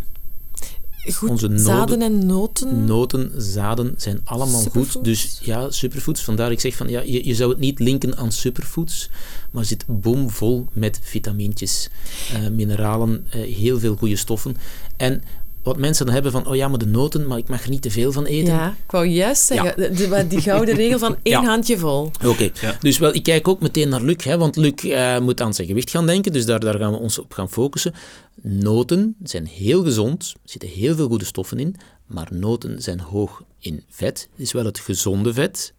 Goed, 1.14 1.30
Onze 1.30 1.48
noden- 1.48 1.66
zaden 1.66 2.02
en 2.02 2.26
noten? 2.26 2.86
Noten, 2.86 3.32
zaden 3.42 3.94
zijn 3.98 4.22
allemaal 4.24 4.62
Superfoods? 4.62 4.92
goed. 4.92 5.04
Dus 5.04 5.40
ja, 5.44 5.72
superfoods. 5.72 6.24
Vandaar 6.24 6.52
ik 6.52 6.60
zeg 6.60 6.76
van 6.76 6.90
ja, 6.90 7.02
je, 7.02 7.26
je 7.26 7.36
zou 7.36 7.50
het 7.50 7.60
niet 7.60 7.80
linken 7.80 8.18
aan 8.18 8.32
superfoods, 8.32 9.10
maar 9.52 9.66
zit 9.66 9.84
bomvol 9.88 10.68
met 10.74 11.00
vitamintjes, 11.04 11.90
eh, 12.34 12.48
mineralen, 12.50 13.26
eh, 13.30 13.56
heel 13.56 13.80
veel 13.80 13.96
goede 13.96 14.16
stoffen. 14.16 14.56
En 14.98 15.24
wat 15.68 15.78
mensen 15.78 16.06
dan 16.06 16.14
hebben 16.14 16.32
van, 16.32 16.48
oh 16.48 16.56
ja, 16.56 16.68
maar 16.68 16.80
de 16.80 16.86
noten, 16.86 17.28
maar 17.28 17.38
ik 17.38 17.48
mag 17.50 17.64
er 17.64 17.70
niet 17.70 17.82
te 17.82 17.92
veel 17.92 18.12
van 18.12 18.26
eten. 18.26 18.54
Ja, 18.54 18.70
ik 18.86 18.92
wou 18.92 19.06
juist 19.06 19.44
zeggen, 19.44 19.74
de- 19.78 19.92
de- 20.10 20.28
die 20.28 20.42
gouden 20.42 20.76
regel 20.76 21.00
van 21.00 21.16
één 21.24 21.42
Ja. 21.42 21.48
handje 21.48 21.78
vol. 21.78 22.12
Oké, 22.26 22.50
Ja. 22.62 22.78
dus 22.80 22.98
wel, 22.98 23.14
ik 23.16 23.24
kijk 23.24 23.48
ook 23.48 23.62
meteen 23.62 23.90
naar 23.90 24.02
Luc, 24.02 24.24
hè, 24.24 24.38
want 24.38 24.56
Luc 24.56 24.74
eh, 24.84 25.20
moet 25.20 25.42
aan 25.42 25.54
zijn 25.54 25.68
gewicht 25.68 25.90
gaan 25.90 26.06
denken, 26.06 26.32
dus 26.34 26.46
daar, 26.46 26.60
daar 26.60 26.78
gaan 26.80 26.92
we 26.92 26.98
ons 26.98 27.20
op 27.20 27.34
gaan 27.34 27.50
focussen. 27.50 27.94
Noten 28.42 29.16
zijn 29.24 29.46
heel 29.48 29.84
gezond, 29.84 30.34
er 30.44 30.50
zitten 30.50 30.70
heel 30.70 30.96
veel 30.96 31.08
goede 31.08 31.26
stoffen 31.26 31.60
in, 31.60 31.76
maar 32.06 32.28
noten 32.32 32.82
zijn 32.82 33.00
hoog 33.00 33.42
in 33.60 33.84
vet. 33.90 34.28
Het 34.32 34.42
is 34.46 34.52
wel 34.52 34.66
het 34.66 34.80
gezonde 34.80 35.34
vet, 35.34 35.74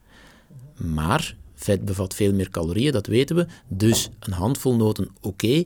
maar 0.77 1.37
vet 1.55 1.85
bevat 1.85 2.15
veel 2.15 2.33
meer 2.33 2.51
calorieën, 2.51 2.93
dat 2.93 3.07
weten 3.07 3.37
we. 3.37 3.47
Dus 3.69 4.09
een 4.21 4.33
handvol 4.33 4.77
noten 4.77 5.09
oké, 5.21 5.65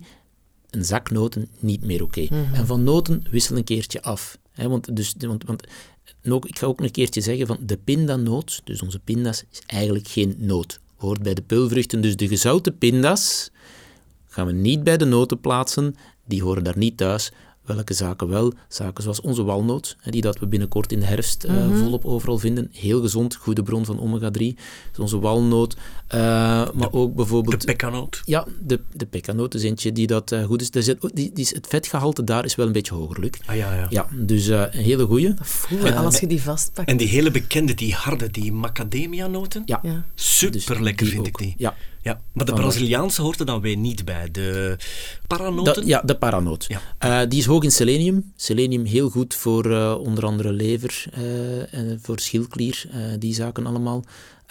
een 0.73 0.85
zak 0.85 1.11
noten 1.11 1.49
niet 1.59 1.85
meer 1.85 2.03
oké. 2.03 2.27
En 2.53 2.67
van 2.67 2.83
noten 2.83 3.25
wissel 3.31 3.57
een 3.57 3.65
keertje 3.65 4.03
af. 4.03 4.39
Hè, 4.51 4.69
want, 4.69 4.97
dus, 4.97 5.15
want, 5.19 5.45
want 5.45 5.65
ook, 6.29 6.47
ik 6.47 6.59
ga 6.59 6.67
ook 6.67 6.81
een 6.81 6.91
keertje 6.91 7.21
zeggen 7.21 7.47
van 7.47 7.59
de 7.61 7.77
pindanoot, 7.77 8.61
dus 8.65 8.83
onze 8.83 8.99
pinda's, 8.99 9.45
is 9.51 9.63
eigenlijk 9.67 10.09
geen 10.09 10.35
noot. 10.39 10.81
Hoort 10.97 11.23
bij 11.23 11.35
de 11.35 11.43
pulvruchten, 11.43 12.01
dus 12.01 12.17
de 12.17 12.29
gezouten 12.29 12.79
pinda's 12.79 13.51
gaan 14.29 14.47
we 14.47 14.53
niet 14.53 14.85
bij 14.85 14.97
de 14.97 15.05
noten 15.05 15.41
plaatsen, 15.41 15.95
die 16.27 16.43
horen 16.43 16.65
daar 16.65 16.79
niet 16.79 16.97
thuis. 16.97 17.33
Welke 17.65 17.95
zaken 17.95 18.29
wel? 18.29 18.53
Zaken 18.69 19.03
zoals 19.03 19.21
onze 19.21 19.43
walnoot, 19.43 19.97
die 20.05 20.21
dat 20.21 20.39
we 20.39 20.47
binnenkort 20.47 20.93
in 20.93 21.01
de 21.01 21.07
herfst 21.07 21.45
uh, 21.45 21.79
volop 21.79 22.05
overal 22.05 22.39
vinden. 22.39 22.69
Heel 22.73 23.01
gezond, 23.01 23.35
goede 23.35 23.63
bron 23.63 23.85
van 23.85 24.01
omega-3. 24.01 24.31
Dus 24.91 24.99
onze 24.99 25.19
walnoot, 25.19 25.77
uh, 26.15 26.21
maar 26.75 26.93
ook 26.93 27.15
bijvoorbeeld... 27.15 27.61
De 27.61 27.67
pekkanoot. 27.67 28.23
Ja, 28.25 28.47
de, 28.61 28.81
de 28.93 29.07
pekkanoot 29.07 29.55
is 29.55 29.63
eentje 29.63 29.93
die 29.93 30.07
dat 30.07 30.33
uh, 30.33 30.45
goed 30.45 30.61
is. 30.61 30.71
Daar 30.71 30.83
zit, 30.83 31.11
die, 31.13 31.31
die, 31.33 31.49
het 31.49 31.67
vetgehalte 31.67 32.25
daar 32.25 32.45
is 32.45 32.55
wel 32.55 32.67
een 32.67 32.73
beetje 32.73 32.95
hoger, 32.95 33.21
Luc. 33.21 33.31
Ah 33.47 33.57
ja, 33.57 33.75
ja. 33.75 33.87
Ja, 33.91 34.09
dus 34.13 34.47
een 34.47 34.69
hele 34.71 35.05
goeie. 35.07 35.35
Voel 35.41 35.87
je 35.87 35.95
als 35.95 36.21
je 36.21 36.27
die 36.27 36.43
vastpakt. 36.43 36.89
En 36.89 36.97
die 36.97 37.09
hele 37.09 37.31
bekende, 37.31 37.75
die 37.75 37.95
harde, 37.95 38.31
die 38.31 38.53
macadamia-noten. 38.53 39.63
Ja. 39.65 39.81
ja. 39.83 40.05
Super 40.15 40.83
lekker 40.83 41.05
dus 41.05 41.15
vind 41.15 41.27
ook. 41.27 41.27
ik 41.27 41.39
die. 41.39 41.55
Ja. 41.59 41.75
Ja, 42.03 42.21
maar 42.33 42.45
de 42.45 42.53
Braziliaanse 42.53 43.23
hoort 43.23 43.41
er 43.41 43.47
dan 43.47 43.61
weer 43.61 43.77
niet 43.77 44.05
bij. 44.05 44.29
De 44.31 44.77
paranoten? 45.27 45.75
De, 45.75 45.87
ja, 45.87 46.03
de 46.05 46.17
paranoot. 46.17 46.67
Ja. 46.69 47.23
Uh, 47.23 47.29
die 47.29 47.39
is 47.39 47.47
hoog 47.47 47.63
in 47.63 47.73
selenium. 47.73 48.33
Selenium 48.37 48.85
heel 48.85 49.09
goed 49.09 49.35
voor 49.35 49.67
uh, 49.67 49.95
onder 49.99 50.25
andere 50.25 50.53
lever, 50.53 51.05
uh, 51.19 51.75
en 51.75 51.99
voor 52.03 52.19
schildklier, 52.19 52.87
die 53.19 53.35
zaken 53.35 53.67
allemaal. 53.67 54.05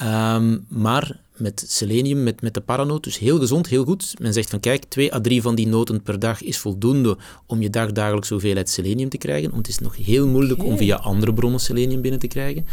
Um, 0.03 0.65
maar 0.67 1.19
met 1.37 1.65
selenium, 1.67 2.23
met, 2.23 2.41
met 2.41 2.53
de 2.53 2.61
paranoot, 2.61 3.03
dus 3.03 3.17
heel 3.17 3.39
gezond, 3.39 3.67
heel 3.67 3.83
goed. 3.83 4.13
Men 4.19 4.33
zegt 4.33 4.49
van 4.49 4.59
kijk, 4.59 4.83
twee 4.83 5.13
à 5.13 5.21
drie 5.21 5.41
van 5.41 5.55
die 5.55 5.67
noten 5.67 6.03
per 6.03 6.19
dag 6.19 6.41
is 6.41 6.57
voldoende 6.57 7.17
om 7.45 7.61
je 7.61 7.69
dagdagelijks 7.69 8.29
hoeveelheid 8.29 8.69
selenium 8.69 9.09
te 9.09 9.17
krijgen. 9.17 9.51
Want 9.51 9.67
het 9.67 9.75
is 9.75 9.79
nog 9.79 9.95
heel 9.95 10.27
moeilijk 10.27 10.59
okay. 10.59 10.71
om 10.71 10.77
via 10.77 10.95
andere 10.95 11.33
bronnen 11.33 11.59
selenium 11.59 12.01
binnen 12.01 12.19
te 12.19 12.27
krijgen. 12.27 12.65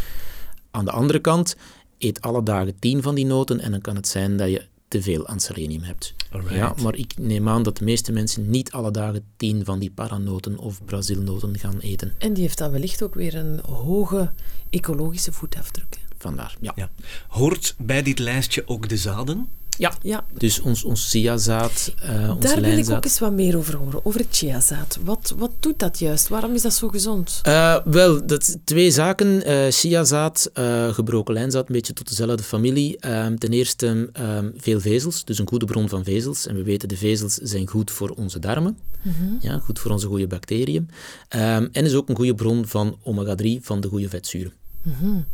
Aan 0.71 0.85
de 0.85 0.91
andere 0.91 1.19
kant, 1.19 1.57
eet 1.99 2.21
alle 2.21 2.43
dagen 2.43 2.79
tien 2.79 3.03
van 3.03 3.15
die 3.15 3.27
noten 3.27 3.61
en 3.61 3.71
dan 3.71 3.81
kan 3.81 3.97
het 3.97 4.09
zijn 4.09 4.37
dat 4.37 4.51
je 4.51 4.67
te 4.89 5.03
veel 5.03 5.27
aan 5.27 5.41
selenium 5.41 5.83
hebt. 5.83 6.15
Alright. 6.31 6.55
Ja, 6.55 6.75
maar 6.83 6.95
ik 6.95 7.15
neem 7.19 7.49
aan 7.49 7.63
dat 7.63 7.77
de 7.77 7.85
meeste 7.85 8.13
mensen 8.13 8.51
niet 8.51 8.73
alle 8.73 8.91
dagen 8.91 9.25
tien 9.37 9.65
van 9.65 9.79
die 9.79 9.91
paranoten 9.91 10.59
of 10.59 10.85
brazilnoten 10.85 11.59
gaan 11.59 11.79
eten. 11.79 12.15
En 12.19 12.33
die 12.33 12.43
heeft 12.43 12.59
dan 12.59 12.71
wellicht 12.71 13.03
ook 13.03 13.15
weer 13.15 13.35
een 13.35 13.61
hoge 13.61 14.31
ecologische 14.71 15.33
voetafdruk. 15.33 15.99
Vandaar, 16.19 16.57
ja. 16.61 16.73
ja. 16.77 16.91
Hoort 17.29 17.75
bij 17.79 18.03
dit 18.03 18.19
lijstje 18.19 18.63
ook 18.67 18.89
de 18.89 18.97
zaden? 18.97 19.49
Ja, 19.79 19.93
ja. 20.03 20.25
dus 20.39 20.61
ons, 20.61 20.85
ons 20.85 21.11
chiazaad, 21.11 21.95
uh, 22.05 22.31
onze 22.31 22.41
Daar 22.41 22.55
wil 22.55 22.63
lijnzaad. 22.63 22.89
ik 22.89 22.97
ook 22.97 23.05
eens 23.05 23.19
wat 23.19 23.33
meer 23.33 23.57
over 23.57 23.77
horen, 23.77 24.05
over 24.05 24.21
het 24.21 24.37
chiazaad. 24.37 24.99
Wat, 25.05 25.35
wat 25.39 25.51
doet 25.61 25.79
dat 25.79 25.99
juist? 25.99 26.29
Waarom 26.29 26.55
is 26.55 26.63
dat 26.63 26.75
zo 26.75 26.89
gezond? 26.89 27.41
Uh, 27.47 27.77
wel, 27.85 28.27
dat 28.27 28.59
twee 28.65 28.91
zaken. 28.91 29.51
Uh, 29.51 29.67
chiazaad, 29.71 30.51
gebroken 30.91 31.35
lijnzaad, 31.35 31.69
een 31.69 31.75
beetje 31.75 31.93
tot 31.93 32.09
dezelfde 32.09 32.43
familie. 32.43 32.99
ten 33.39 33.51
eerste 33.51 34.11
veel 34.57 34.81
vezels, 34.81 35.25
dus 35.25 35.39
een 35.39 35.49
goede 35.49 35.65
bron 35.65 35.89
van 35.89 36.05
vezels. 36.05 36.47
En 36.47 36.55
we 36.55 36.63
weten, 36.63 36.89
de 36.89 36.97
vezels 36.97 37.35
zijn 37.35 37.69
goed 37.69 37.91
voor 37.91 38.11
onze 38.11 38.39
darmen. 38.39 38.79
Mm 39.03 39.15
-hmm. 39.19 39.39
ja, 39.41 39.59
goed 39.59 39.79
voor 39.79 39.91
onze 39.91 40.07
goede 40.07 40.27
bacteriën. 40.27 40.91
en 41.29 41.71
is 41.73 41.95
ook 41.95 42.09
een 42.09 42.17
goede 42.17 42.35
bron 42.35 42.67
van 42.67 42.99
omega-3, 43.03 43.61
van 43.61 43.81
de 43.81 43.89
goede 43.89 44.09
vetzuren. 44.09 44.53
Mm 44.83 44.95
-hmm. 45.01 45.27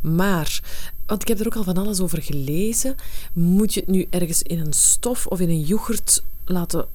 Maar, 0.00 0.60
want 1.06 1.22
ik 1.22 1.28
heb 1.28 1.40
er 1.40 1.46
ook 1.46 1.56
al 1.56 1.64
van 1.64 1.76
alles 1.76 2.00
over 2.00 2.22
gelezen, 2.22 2.94
moet 3.32 3.74
je 3.74 3.80
het 3.80 3.88
nu 3.88 4.06
ergens 4.10 4.42
in 4.42 4.58
een 4.58 4.72
stof 4.72 5.26
of 5.26 5.40
in 5.40 5.48
een 5.48 5.62
yoghurt 5.62 6.22
laten 6.44 6.86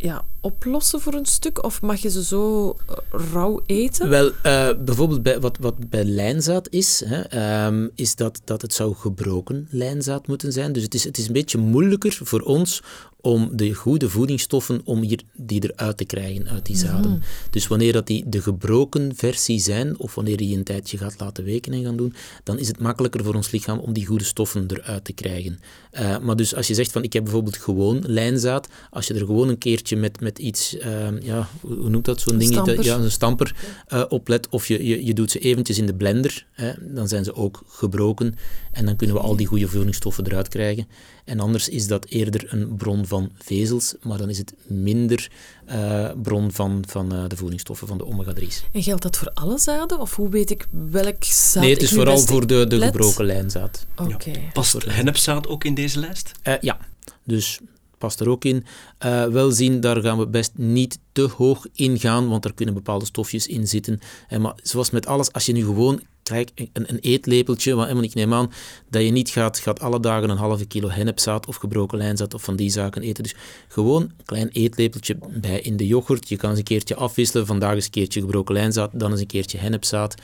ja, 0.00 0.24
oplossen 0.40 1.00
voor 1.00 1.14
een 1.14 1.26
stuk? 1.26 1.64
Of 1.64 1.82
mag 1.82 2.00
je 2.00 2.10
ze 2.10 2.24
zo 2.24 2.76
rauw 3.10 3.62
eten? 3.66 4.08
Wel, 4.08 4.26
uh, 4.26 4.70
bijvoorbeeld 4.84 5.22
bij, 5.22 5.40
wat, 5.40 5.56
wat 5.60 5.90
bij 5.90 6.04
lijnzaad 6.04 6.68
is, 6.68 7.02
hè, 7.04 7.66
um, 7.66 7.90
is 7.94 8.14
dat, 8.14 8.40
dat 8.44 8.62
het 8.62 8.74
zou 8.74 8.94
gebroken 8.94 9.66
lijnzaad 9.70 10.26
moeten 10.26 10.52
zijn. 10.52 10.72
Dus 10.72 10.82
het 10.82 10.94
is, 10.94 11.04
het 11.04 11.18
is 11.18 11.26
een 11.26 11.32
beetje 11.32 11.58
moeilijker 11.58 12.18
voor 12.22 12.40
ons 12.40 12.82
om 13.28 13.48
de 13.52 13.74
goede 13.74 14.08
voedingsstoffen 14.08 14.80
om 14.84 15.00
hier, 15.00 15.20
die 15.32 15.62
eruit 15.72 15.96
te 15.96 16.04
krijgen 16.04 16.48
uit 16.48 16.66
die 16.66 16.76
zaden. 16.76 17.10
Mm. 17.10 17.20
Dus 17.50 17.66
wanneer 17.66 17.92
dat 17.92 18.06
die 18.06 18.24
de 18.26 18.42
gebroken 18.42 19.16
versie 19.16 19.60
zijn, 19.60 19.98
of 19.98 20.14
wanneer 20.14 20.40
je 20.40 20.46
die 20.46 20.56
een 20.56 20.64
tijdje 20.64 20.98
gaat 20.98 21.14
laten 21.18 21.44
weken 21.44 21.72
en 21.72 21.84
gaan 21.84 21.96
doen, 21.96 22.14
dan 22.44 22.58
is 22.58 22.68
het 22.68 22.78
makkelijker 22.78 23.24
voor 23.24 23.34
ons 23.34 23.50
lichaam 23.50 23.78
om 23.78 23.92
die 23.92 24.06
goede 24.06 24.24
stoffen 24.24 24.66
eruit 24.68 25.04
te 25.04 25.12
krijgen. 25.12 25.58
Uh, 25.92 26.18
maar 26.18 26.36
dus 26.36 26.54
als 26.54 26.66
je 26.66 26.74
zegt 26.74 26.92
van 26.92 27.02
ik 27.02 27.12
heb 27.12 27.22
bijvoorbeeld 27.22 27.56
gewoon 27.56 28.02
lijnzaad, 28.06 28.68
als 28.90 29.06
je 29.06 29.14
er 29.14 29.26
gewoon 29.26 29.48
een 29.48 29.58
keertje 29.58 29.96
met, 29.96 30.20
met 30.20 30.38
iets, 30.38 30.76
uh, 30.76 31.20
ja, 31.20 31.48
hoe 31.60 31.88
noemt 31.88 32.04
dat, 32.04 32.20
zo'n 32.20 32.38
ding, 32.38 32.52
stamper. 32.52 32.84
ja, 32.84 32.96
een 32.96 33.10
stamper 33.10 33.54
uh, 33.88 34.04
oplet, 34.08 34.48
of 34.48 34.68
je, 34.68 34.86
je, 34.86 35.04
je 35.04 35.14
doet 35.14 35.30
ze 35.30 35.38
eventjes 35.38 35.78
in 35.78 35.86
de 35.86 35.94
blender, 35.94 36.46
hè, 36.52 36.72
dan 36.80 37.08
zijn 37.08 37.24
ze 37.24 37.34
ook 37.34 37.62
gebroken 37.66 38.34
en 38.72 38.84
dan 38.84 38.96
kunnen 38.96 39.16
we 39.16 39.22
al 39.22 39.36
die 39.36 39.46
goede 39.46 39.68
voedingsstoffen 39.68 40.26
eruit 40.26 40.48
krijgen. 40.48 40.86
En 41.28 41.40
anders 41.40 41.68
is 41.68 41.86
dat 41.86 42.04
eerder 42.04 42.52
een 42.52 42.76
bron 42.76 43.06
van 43.06 43.30
vezels, 43.34 43.94
maar 44.02 44.18
dan 44.18 44.28
is 44.28 44.38
het 44.38 44.54
minder 44.66 45.30
uh, 45.70 46.10
bron 46.22 46.52
van, 46.52 46.84
van 46.86 47.14
uh, 47.14 47.24
de 47.28 47.36
voedingsstoffen, 47.36 47.86
van 47.86 47.98
de 47.98 48.06
omega-3's. 48.06 48.62
En 48.72 48.82
geldt 48.82 49.02
dat 49.02 49.16
voor 49.16 49.30
alle 49.34 49.58
zaden? 49.58 50.00
Of 50.00 50.16
hoe 50.16 50.28
weet 50.28 50.50
ik 50.50 50.66
welk 50.90 51.24
zaad 51.24 51.62
Nee, 51.62 51.72
het 51.72 51.82
is 51.82 51.92
vooral 51.92 52.18
voor 52.18 52.46
de, 52.46 52.66
de 52.66 52.80
gebroken 52.80 53.24
lijnzaad. 53.24 53.86
Oké. 53.96 54.30
Ja. 54.30 54.38
Past 54.52 54.84
hennepzaad 54.84 55.46
ook 55.46 55.64
in 55.64 55.74
deze 55.74 55.98
lijst? 55.98 56.32
Uh, 56.42 56.54
ja, 56.60 56.78
dus 57.24 57.60
past 57.98 58.20
er 58.20 58.28
ook 58.28 58.44
in. 58.44 58.64
Uh, 59.04 59.24
wel 59.24 59.50
zien, 59.50 59.80
daar 59.80 60.00
gaan 60.00 60.18
we 60.18 60.26
best 60.26 60.52
niet 60.54 60.98
te 61.12 61.28
hoog 61.36 61.66
in 61.72 61.98
gaan, 61.98 62.28
want 62.28 62.44
er 62.44 62.54
kunnen 62.54 62.74
bepaalde 62.74 63.04
stofjes 63.04 63.46
in 63.46 63.68
zitten. 63.68 63.98
Uh, 64.30 64.38
maar 64.38 64.54
zoals 64.62 64.90
met 64.90 65.06
alles, 65.06 65.32
als 65.32 65.46
je 65.46 65.52
nu 65.52 65.64
gewoon 65.64 66.02
kijk, 66.28 66.50
een, 66.54 66.70
een 66.72 66.98
eetlepeltje, 66.98 67.74
want 67.74 68.02
ik 68.02 68.14
neem 68.14 68.34
aan 68.34 68.52
dat 68.90 69.02
je 69.02 69.10
niet 69.10 69.28
gaat, 69.28 69.58
gaat 69.58 69.80
alle 69.80 70.00
dagen 70.00 70.30
een 70.30 70.36
halve 70.36 70.64
kilo 70.64 70.88
hennepzaad 70.88 71.46
of 71.46 71.56
gebroken 71.56 71.98
lijnzaad 71.98 72.34
of 72.34 72.42
van 72.42 72.56
die 72.56 72.70
zaken 72.70 73.02
eten. 73.02 73.22
Dus 73.22 73.34
gewoon 73.68 74.02
een 74.02 74.24
klein 74.24 74.48
eetlepeltje 74.48 75.16
bij 75.28 75.60
in 75.60 75.76
de 75.76 75.86
yoghurt. 75.86 76.28
Je 76.28 76.36
kan 76.36 76.50
eens 76.50 76.58
een 76.58 76.64
keertje 76.64 76.94
afwisselen. 76.94 77.46
Vandaag 77.46 77.76
is 77.76 77.84
een 77.84 77.90
keertje 77.90 78.20
gebroken 78.20 78.54
lijnzaad, 78.54 78.90
dan 78.92 79.12
is 79.12 79.20
een 79.20 79.26
keertje 79.26 79.58
hennepzaad, 79.58 80.14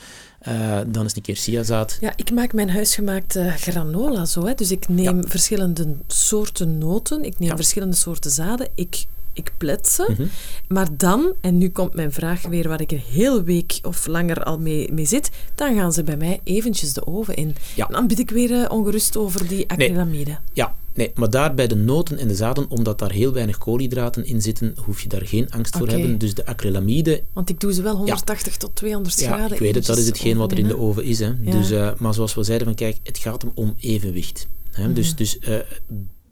uh, 0.47 0.79
dan 0.87 1.05
is 1.05 1.15
een 1.15 1.21
keer 1.21 1.35
chiazaad. 1.35 1.97
Ja, 2.01 2.13
ik 2.15 2.31
maak 2.31 2.53
mijn 2.53 2.69
huisgemaakte 2.69 3.53
granola 3.57 4.25
zo. 4.25 4.45
Hè. 4.45 4.53
Dus 4.53 4.71
ik 4.71 4.87
neem 4.87 5.21
ja. 5.21 5.27
verschillende 5.27 5.95
soorten 6.07 6.77
noten, 6.77 7.23
ik 7.23 7.39
neem 7.39 7.49
ja. 7.49 7.55
verschillende 7.55 7.95
soorten 7.95 8.31
zaden. 8.31 8.67
Ik 8.75 9.05
ik 9.35 9.51
plet 9.57 9.87
ze. 9.87 10.07
Mhm. 10.11 10.27
Maar 10.67 10.87
dan, 10.97 11.33
en 11.41 11.57
nu 11.57 11.69
komt 11.69 11.93
mijn 11.93 12.11
vraag 12.11 12.41
weer 12.41 12.67
waar 12.67 12.81
ik 12.81 12.91
een 12.91 13.03
heel 13.11 13.43
week 13.43 13.79
of 13.81 14.07
langer 14.07 14.43
al 14.43 14.59
mee, 14.59 14.91
mee 14.91 15.05
zit, 15.05 15.29
dan 15.55 15.75
gaan 15.75 15.93
ze 15.93 16.03
bij 16.03 16.17
mij 16.17 16.39
eventjes 16.43 16.93
de 16.93 17.07
oven 17.07 17.35
in. 17.35 17.55
Ja. 17.75 17.85
Dan 17.85 18.07
ben 18.07 18.17
ik 18.17 18.29
weer 18.29 18.51
uh, 18.51 18.65
ongerust 18.69 19.17
over 19.17 19.47
die 19.47 19.69
acrylamide. 19.69 20.29
Nee. 20.29 20.37
Ja, 20.53 20.75
nee, 20.93 21.11
maar 21.15 21.29
daar 21.29 21.55
bij 21.55 21.67
de 21.67 21.75
noten 21.75 22.17
en 22.17 22.27
de 22.27 22.35
zaden, 22.35 22.69
omdat 22.69 22.99
daar 22.99 23.11
heel 23.11 23.33
weinig 23.33 23.57
koolhydraten 23.57 24.25
in 24.25 24.41
zitten, 24.41 24.75
hoef 24.85 25.01
je 25.01 25.09
daar 25.09 25.25
geen 25.25 25.51
angst 25.51 25.77
voor 25.77 25.87
Oké. 25.87 25.97
hebben. 25.97 26.17
Dus 26.17 26.33
de 26.33 26.45
acrylamide... 26.45 27.23
Want 27.33 27.49
ik 27.49 27.59
doe 27.59 27.73
ze 27.73 27.81
wel 27.81 27.95
180 27.95 28.57
tot 28.57 28.75
200 28.75 29.19
Ja, 29.19 29.27
graden. 29.27 29.53
ik 29.53 29.59
weet 29.59 29.75
het, 29.75 29.85
dat 29.85 29.97
is 29.97 30.05
hetgeen 30.05 30.37
wat 30.37 30.51
er 30.51 30.57
in 30.59 30.67
de 30.67 30.77
oven 30.77 31.03
is. 31.03 31.19
Hè. 31.19 31.33
Ja. 31.41 31.51
Dus, 31.51 31.71
uh, 31.71 31.91
maar 31.97 32.13
zoals 32.13 32.33
we 32.33 32.43
zeiden, 32.43 32.67
van, 32.67 32.75
kijk, 32.75 32.97
het 33.03 33.17
gaat 33.17 33.41
hem 33.41 33.51
om 33.55 33.73
evenwicht. 33.79 34.47
Hè. 34.71 34.83
Mhm. 34.83 34.93
Dus, 34.93 35.15
dus 35.15 35.37
uh, 35.47 35.55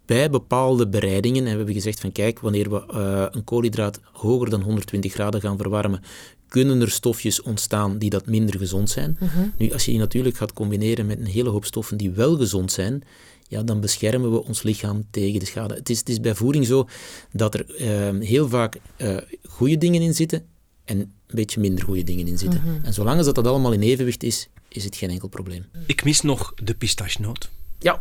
bij 0.05 0.29
bepaalde 0.29 0.87
bereidingen 0.87 1.45
hebben 1.45 1.65
we 1.65 1.73
gezegd 1.73 1.99
van 1.99 2.11
kijk, 2.11 2.39
wanneer 2.39 2.69
we 2.69 2.83
uh, 2.93 3.25
een 3.31 3.43
koolhydraat 3.43 3.99
hoger 4.11 4.49
dan 4.49 4.61
120 4.61 5.13
graden 5.13 5.41
gaan 5.41 5.57
verwarmen, 5.57 6.01
kunnen 6.47 6.81
er 6.81 6.91
stofjes 6.91 7.41
ontstaan 7.41 7.97
die 7.97 8.09
dat 8.09 8.25
minder 8.25 8.57
gezond 8.57 8.89
zijn. 8.89 9.17
Mhm. 9.19 9.47
Nu, 9.57 9.71
als 9.71 9.85
je 9.85 9.91
die 9.91 9.99
natuurlijk 9.99 10.37
gaat 10.37 10.53
combineren 10.53 11.05
met 11.05 11.19
een 11.19 11.25
hele 11.25 11.49
hoop 11.49 11.65
stoffen 11.65 11.97
die 11.97 12.11
wel 12.11 12.37
gezond 12.37 12.71
zijn, 12.71 13.03
ja, 13.47 13.63
dan 13.63 13.79
beschermen 13.79 14.31
we 14.31 14.43
ons 14.43 14.63
lichaam 14.63 15.05
tegen 15.09 15.39
de 15.39 15.45
schade. 15.45 15.73
Het 15.73 15.89
is, 15.89 15.99
het 15.99 16.09
is 16.09 16.19
bij 16.19 16.35
voeding 16.35 16.65
zo 16.65 16.87
dat 17.31 17.53
er 17.53 17.81
uh, 17.81 18.21
heel 18.27 18.49
vaak 18.49 18.79
uh, 18.97 19.17
goede 19.49 19.77
dingen 19.77 20.01
in 20.01 20.13
zitten 20.13 20.45
en 20.85 20.99
een 20.99 21.11
beetje 21.27 21.59
minder 21.59 21.83
goede 21.83 22.03
dingen 22.03 22.27
in 22.27 22.37
zitten. 22.37 22.61
Mhm. 22.61 22.85
En 22.85 22.93
zolang 22.93 23.21
dat, 23.21 23.35
dat 23.35 23.47
allemaal 23.47 23.73
in 23.73 23.81
evenwicht 23.81 24.23
is, 24.23 24.49
is 24.67 24.83
het 24.83 24.95
geen 24.95 25.09
enkel 25.09 25.27
probleem. 25.27 25.65
Ik 25.85 26.03
mis 26.03 26.21
nog 26.21 26.53
de 26.63 26.73
pistachenoot. 26.73 27.49
Ja, 27.79 27.99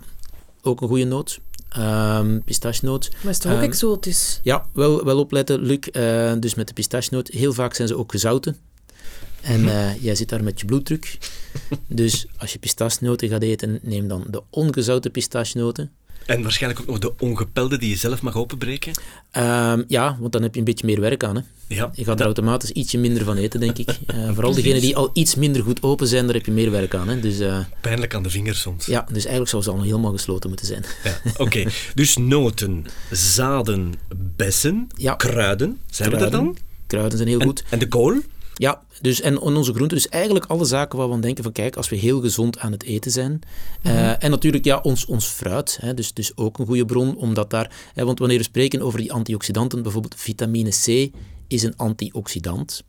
ook 0.63 0.81
een 0.81 0.89
goede 0.89 1.05
noot. 1.05 1.41
Um, 1.79 2.43
pistachenoot. 2.45 3.11
Maar 3.23 3.33
is 3.33 3.39
toch 3.39 3.53
ook 3.53 3.59
Um, 3.59 3.65
exotisch? 3.65 4.41
Ja, 4.43 4.67
wel, 4.73 5.05
wel 5.05 5.19
opletten, 5.19 5.61
Luc. 5.61 5.79
Uh, 5.93 6.33
dus 6.39 6.55
met 6.55 6.67
de 6.67 6.73
pistachenoot, 6.73 7.29
heel 7.29 7.53
vaak 7.53 7.75
zijn 7.75 7.89
ze 7.89 7.97
ook 7.97 8.11
gezouten. 8.11 8.57
En 9.41 9.61
uh, 9.61 10.03
jij 10.05 10.15
zit 10.15 10.29
daar 10.29 10.43
met 10.43 10.61
je 10.61 10.67
bloeddruk. 10.67 11.19
Dus 11.87 12.27
als 12.37 12.53
je 12.53 12.59
pistachenoten 12.59 13.29
gaat 13.29 13.43
eten, 13.43 13.79
neem 13.83 14.09
dan 14.09 14.25
de 14.31 14.43
ongezouten 14.51 15.11
pistachenoten. 15.11 15.91
En 16.27 16.43
waarschijnlijk 16.43 16.81
ook 16.83 16.89
nog 16.89 16.99
de 16.99 17.13
ongepelde 17.19 17.79
die 17.79 17.89
je 17.89 17.97
zelf 17.97 18.23
mag 18.23 18.37
openbreken. 18.37 18.93
Um, 19.37 19.85
ja, 19.89 20.17
want 20.21 20.33
dan 20.33 20.43
heb 20.43 20.53
je 20.53 20.59
een 20.59 20.65
beetje 20.65 20.87
meer 20.87 21.01
werk 21.01 21.25
aan. 21.25 21.37
Hè. 21.37 21.43
Ja, 21.67 21.91
je 21.95 22.05
gaat 22.05 22.21
er 22.21 22.25
automatisch 22.25 22.71
ietsje 22.71 22.99
minder 22.99 23.25
van 23.25 23.37
eten, 23.37 23.61
denk 23.61 23.79
ik. 23.79 23.99
Uh, 24.15 24.31
vooral 24.35 24.55
degenen 24.55 24.81
die 24.81 24.97
al 24.97 25.11
iets 25.13 25.35
minder 25.35 25.63
goed 25.63 25.83
open 25.83 26.07
zijn, 26.07 26.25
daar 26.27 26.35
heb 26.35 26.47
je 26.47 26.53
meer 26.53 26.71
werk 26.71 26.95
aan. 26.95 27.09
Hè. 27.09 27.21
Dus, 27.21 27.41
uh, 27.41 27.59
Pijnlijk 27.81 28.15
aan 28.15 28.23
de 28.23 28.31
vingers 28.31 28.61
soms. 28.61 28.87
Ja, 28.87 29.05
dus 29.09 29.23
eigenlijk 29.23 29.49
zou 29.49 29.63
ze 29.63 29.71
al 29.71 29.83
helemaal 29.83 30.13
gesloten 30.13 30.49
moeten 30.49 30.67
zijn. 30.67 30.85
Ja, 31.05 31.21
Oké, 31.31 31.43
okay. 31.43 31.67
dus 31.95 32.17
noten, 32.17 32.87
zaden, 33.11 33.95
bessen, 34.37 34.89
ja. 34.97 35.15
kruiden. 35.15 35.81
Zijn 35.91 36.11
kruiden. 36.11 36.33
we 36.33 36.39
er 36.39 36.45
dan? 36.45 36.57
Kruiden 36.87 37.17
zijn 37.17 37.31
heel 37.31 37.41
en, 37.41 37.47
goed. 37.47 37.65
En 37.69 37.79
de 37.79 37.89
kool? 37.89 38.15
Ja, 38.55 38.83
dus 39.01 39.21
en, 39.21 39.39
onze 39.39 39.73
groenten. 39.73 39.97
Dus 39.97 40.09
eigenlijk 40.09 40.45
alle 40.45 40.65
zaken 40.65 40.99
waar 40.99 41.09
we 41.09 41.15
aan 41.15 41.21
denken 41.21 41.43
van 41.43 41.53
kijk, 41.53 41.77
als 41.77 41.89
we 41.89 41.97
heel 41.97 42.21
gezond 42.21 42.59
aan 42.59 42.73
het 42.73 42.83
eten 42.83 43.11
zijn. 43.11 43.41
Mhm. 43.83 43.95
Uh, 43.95 44.25
en 44.25 44.31
natuurlijk 44.31 44.65
ja, 44.65 44.79
ons, 44.83 45.07
ons 45.07 45.27
fruit, 45.27 45.79
hè, 45.81 45.95
dus, 45.95 46.13
dus 46.13 46.37
ook 46.37 46.59
een 46.59 46.67
goede 46.67 46.85
bron, 46.85 47.17
omdat 47.17 47.51
daar... 47.51 47.91
Hè, 47.95 48.05
want 48.05 48.19
wanneer 48.19 48.39
we 48.39 48.45
spreken 48.45 48.83
over 48.83 48.99
die 48.99 49.13
antioxidanten, 49.13 49.83
bijvoorbeeld 49.83 50.15
vitamine 50.17 50.71
C, 50.71 51.11
is 51.49 51.63
een 51.63 51.77
antioxidant. 51.77 52.85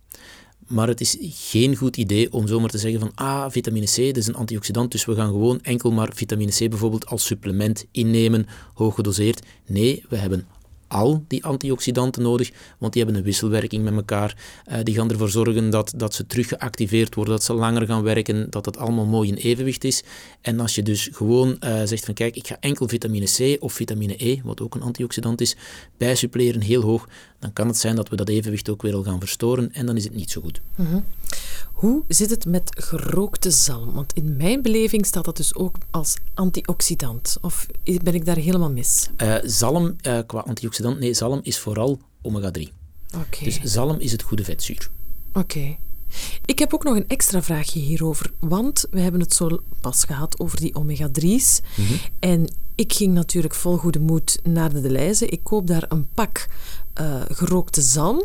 Maar 0.67 0.88
het 0.88 1.02
is 1.02 1.17
geen 1.21 1.76
goed 1.76 1.97
idee 1.97 2.32
om 2.32 2.47
zomaar 2.47 2.69
te 2.69 2.78
zeggen 2.78 2.99
van 2.99 3.12
ah, 3.15 3.45
vitamine 3.49 3.86
C, 3.86 3.95
dat 3.95 4.17
is 4.17 4.28
een 4.28 4.36
antioxidant, 4.36 4.91
dus 4.91 5.06
we 5.06 5.15
gaan 5.15 5.28
gewoon 5.28 5.62
enkel 5.62 5.91
maar 5.91 6.12
vitamine 6.13 6.52
C 6.52 6.69
bijvoorbeeld 6.69 7.06
als 7.06 7.26
supplement 7.26 7.86
innemen, 7.91 8.47
hoog 8.73 8.95
gedoseerd. 8.95 9.45
Nee, 9.65 10.06
we 10.10 10.15
hebben 10.15 10.47
al 10.93 11.23
die 11.27 11.45
antioxidanten 11.45 12.21
nodig, 12.21 12.51
want 12.77 12.93
die 12.93 13.01
hebben 13.03 13.19
een 13.19 13.25
wisselwerking 13.25 13.84
met 13.84 13.93
elkaar. 13.93 14.38
Uh, 14.71 14.77
die 14.84 14.95
gaan 14.95 15.10
ervoor 15.10 15.29
zorgen 15.29 15.69
dat, 15.69 15.93
dat 15.95 16.13
ze 16.13 16.27
terug 16.27 16.47
geactiveerd 16.47 17.15
worden, 17.15 17.34
dat 17.34 17.43
ze 17.43 17.53
langer 17.53 17.86
gaan 17.86 18.03
werken, 18.03 18.49
dat 18.49 18.65
het 18.65 18.77
allemaal 18.77 19.06
mooi 19.06 19.29
in 19.29 19.36
evenwicht 19.36 19.84
is. 19.84 20.03
En 20.41 20.60
als 20.60 20.75
je 20.75 20.84
dus 20.84 21.10
gewoon 21.12 21.58
uh, 21.60 21.82
zegt 21.84 22.06
van 22.06 22.13
kijk, 22.13 22.36
ik 22.36 22.47
ga 22.47 22.58
enkel 22.60 22.88
vitamine 22.88 23.25
C 23.25 23.63
of 23.63 23.73
vitamine 23.73 24.15
E, 24.17 24.39
wat 24.43 24.62
ook 24.62 24.75
een 24.75 24.82
antioxidant 24.82 25.41
is, 25.41 25.56
bijsuppleren 25.97 26.62
heel 26.62 26.82
hoog, 26.82 27.08
dan 27.39 27.53
kan 27.53 27.67
het 27.67 27.77
zijn 27.77 27.95
dat 27.95 28.10
we 28.10 28.15
dat 28.15 28.29
evenwicht 28.29 28.69
ook 28.69 28.82
weer 28.82 28.95
al 28.95 29.03
gaan 29.03 29.19
verstoren 29.19 29.73
en 29.73 29.86
dan 29.86 29.97
is 29.97 30.03
het 30.03 30.15
niet 30.15 30.32
zo 30.32 30.41
goed. 30.41 30.62
Mm 30.75 30.86
-hmm. 30.86 31.03
Hoe 31.73 32.03
zit 32.08 32.29
het 32.29 32.45
met 32.45 32.75
gerookte 32.77 33.51
zalm? 33.51 33.93
Want 33.93 34.13
in 34.13 34.38
mijn 34.38 34.62
beleving 34.62 35.06
staat 35.06 35.25
dat 35.25 35.38
dus 35.38 35.56
ook 35.56 35.75
als 35.91 36.17
antioxidant. 36.34 37.38
Of 37.41 37.67
ben 38.03 38.13
ik 38.13 38.25
daar 38.25 38.36
helemaal 38.36 38.71
mis? 38.71 39.10
Uh, 39.17 39.36
zalm 39.43 39.95
qua 40.25 40.39
antioxidant, 40.39 40.73
nee, 40.89 41.13
zalm 41.13 41.39
is 41.43 41.60
vooral 41.60 42.00
omega-3. 42.22 42.62
Okay. 43.15 43.43
Dus 43.43 43.60
zalm 43.63 44.00
is 44.00 44.12
het 44.12 44.22
goede 44.22 44.43
vetzuur. 44.43 44.89
Oké. 45.30 45.39
Okay. 45.39 45.78
Ik 46.46 46.60
heb 46.60 46.74
ook 46.74 46.84
nog 46.84 46.96
een 46.96 47.08
extra 47.08 47.43
vraagje 47.43 47.80
hierover, 47.80 48.32
want 48.39 48.88
we 48.91 49.00
hebben 49.00 49.22
het 49.22 49.34
zo 49.34 49.60
pas 49.82 50.04
gehad 50.04 50.39
over 50.39 50.60
die 50.60 50.76
omega-3's. 50.76 51.62
Mm 51.76 51.86
-hmm. 51.86 52.00
En 52.19 52.54
ik 52.76 52.93
ging 52.93 53.13
natuurlijk 53.13 53.56
vol 53.56 53.78
goede 53.78 54.00
moed 54.00 54.39
naar 54.43 54.74
de 54.74 54.82
Deleuze. 54.82 55.26
Ik 55.26 55.43
koop 55.43 55.67
daar 55.67 55.86
een 55.88 56.08
pak 56.13 56.48
uh, 57.02 57.22
gerookte 57.28 57.82
zalm. 57.82 58.24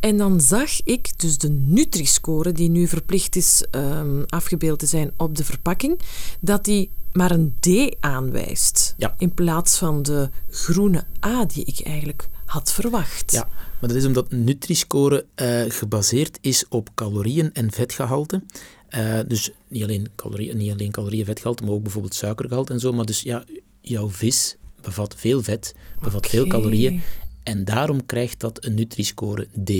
En 0.00 0.16
dan 0.16 0.40
zag 0.40 0.82
ik 0.84 1.10
dus 1.16 1.38
de 1.38 1.48
Nutri-score, 1.48 2.52
die 2.52 2.68
nu 2.68 2.88
verplicht 2.88 3.36
is 3.36 3.64
um, 3.70 4.24
afgebeeld 4.28 4.78
te 4.78 4.86
zijn 4.86 5.12
op 5.16 5.36
de 5.36 5.44
verpakking, 5.44 6.00
dat 6.40 6.64
die 6.64 6.90
maar 7.18 7.30
een 7.30 7.54
D 7.60 7.96
aanwijst. 8.00 8.94
Ja. 8.96 9.14
In 9.18 9.34
plaats 9.34 9.78
van 9.78 10.02
de 10.02 10.28
groene 10.50 11.04
A 11.26 11.44
die 11.44 11.64
ik 11.64 11.80
eigenlijk 11.80 12.28
had 12.44 12.72
verwacht. 12.72 13.32
Ja, 13.32 13.48
maar 13.80 13.88
dat 13.88 13.98
is 13.98 14.04
omdat 14.04 14.30
Nutri-score 14.30 15.26
uh, 15.36 15.64
gebaseerd 15.68 16.38
is 16.40 16.64
op 16.68 16.88
calorieën 16.94 17.52
en 17.52 17.72
vetgehalte. 17.72 18.42
Uh, 18.90 19.20
dus 19.26 19.50
niet 19.68 19.82
alleen, 19.82 20.08
calorieën, 20.16 20.56
niet 20.56 20.72
alleen 20.72 20.90
calorieën, 20.90 21.24
vetgehalte, 21.24 21.64
maar 21.64 21.72
ook 21.72 21.82
bijvoorbeeld 21.82 22.14
suikergehalte 22.14 22.72
en 22.72 22.80
zo. 22.80 22.92
Maar 22.92 23.04
dus 23.04 23.22
ja, 23.22 23.44
jouw 23.80 24.10
vis 24.10 24.56
bevat 24.80 25.14
veel 25.16 25.42
vet, 25.42 25.74
bevat 26.00 26.26
okay. 26.26 26.30
veel 26.30 26.46
calorieën. 26.46 27.00
En 27.42 27.64
daarom 27.64 28.06
krijgt 28.06 28.40
dat 28.40 28.64
een 28.64 28.74
Nutri-score 28.74 29.48
D. 29.64 29.70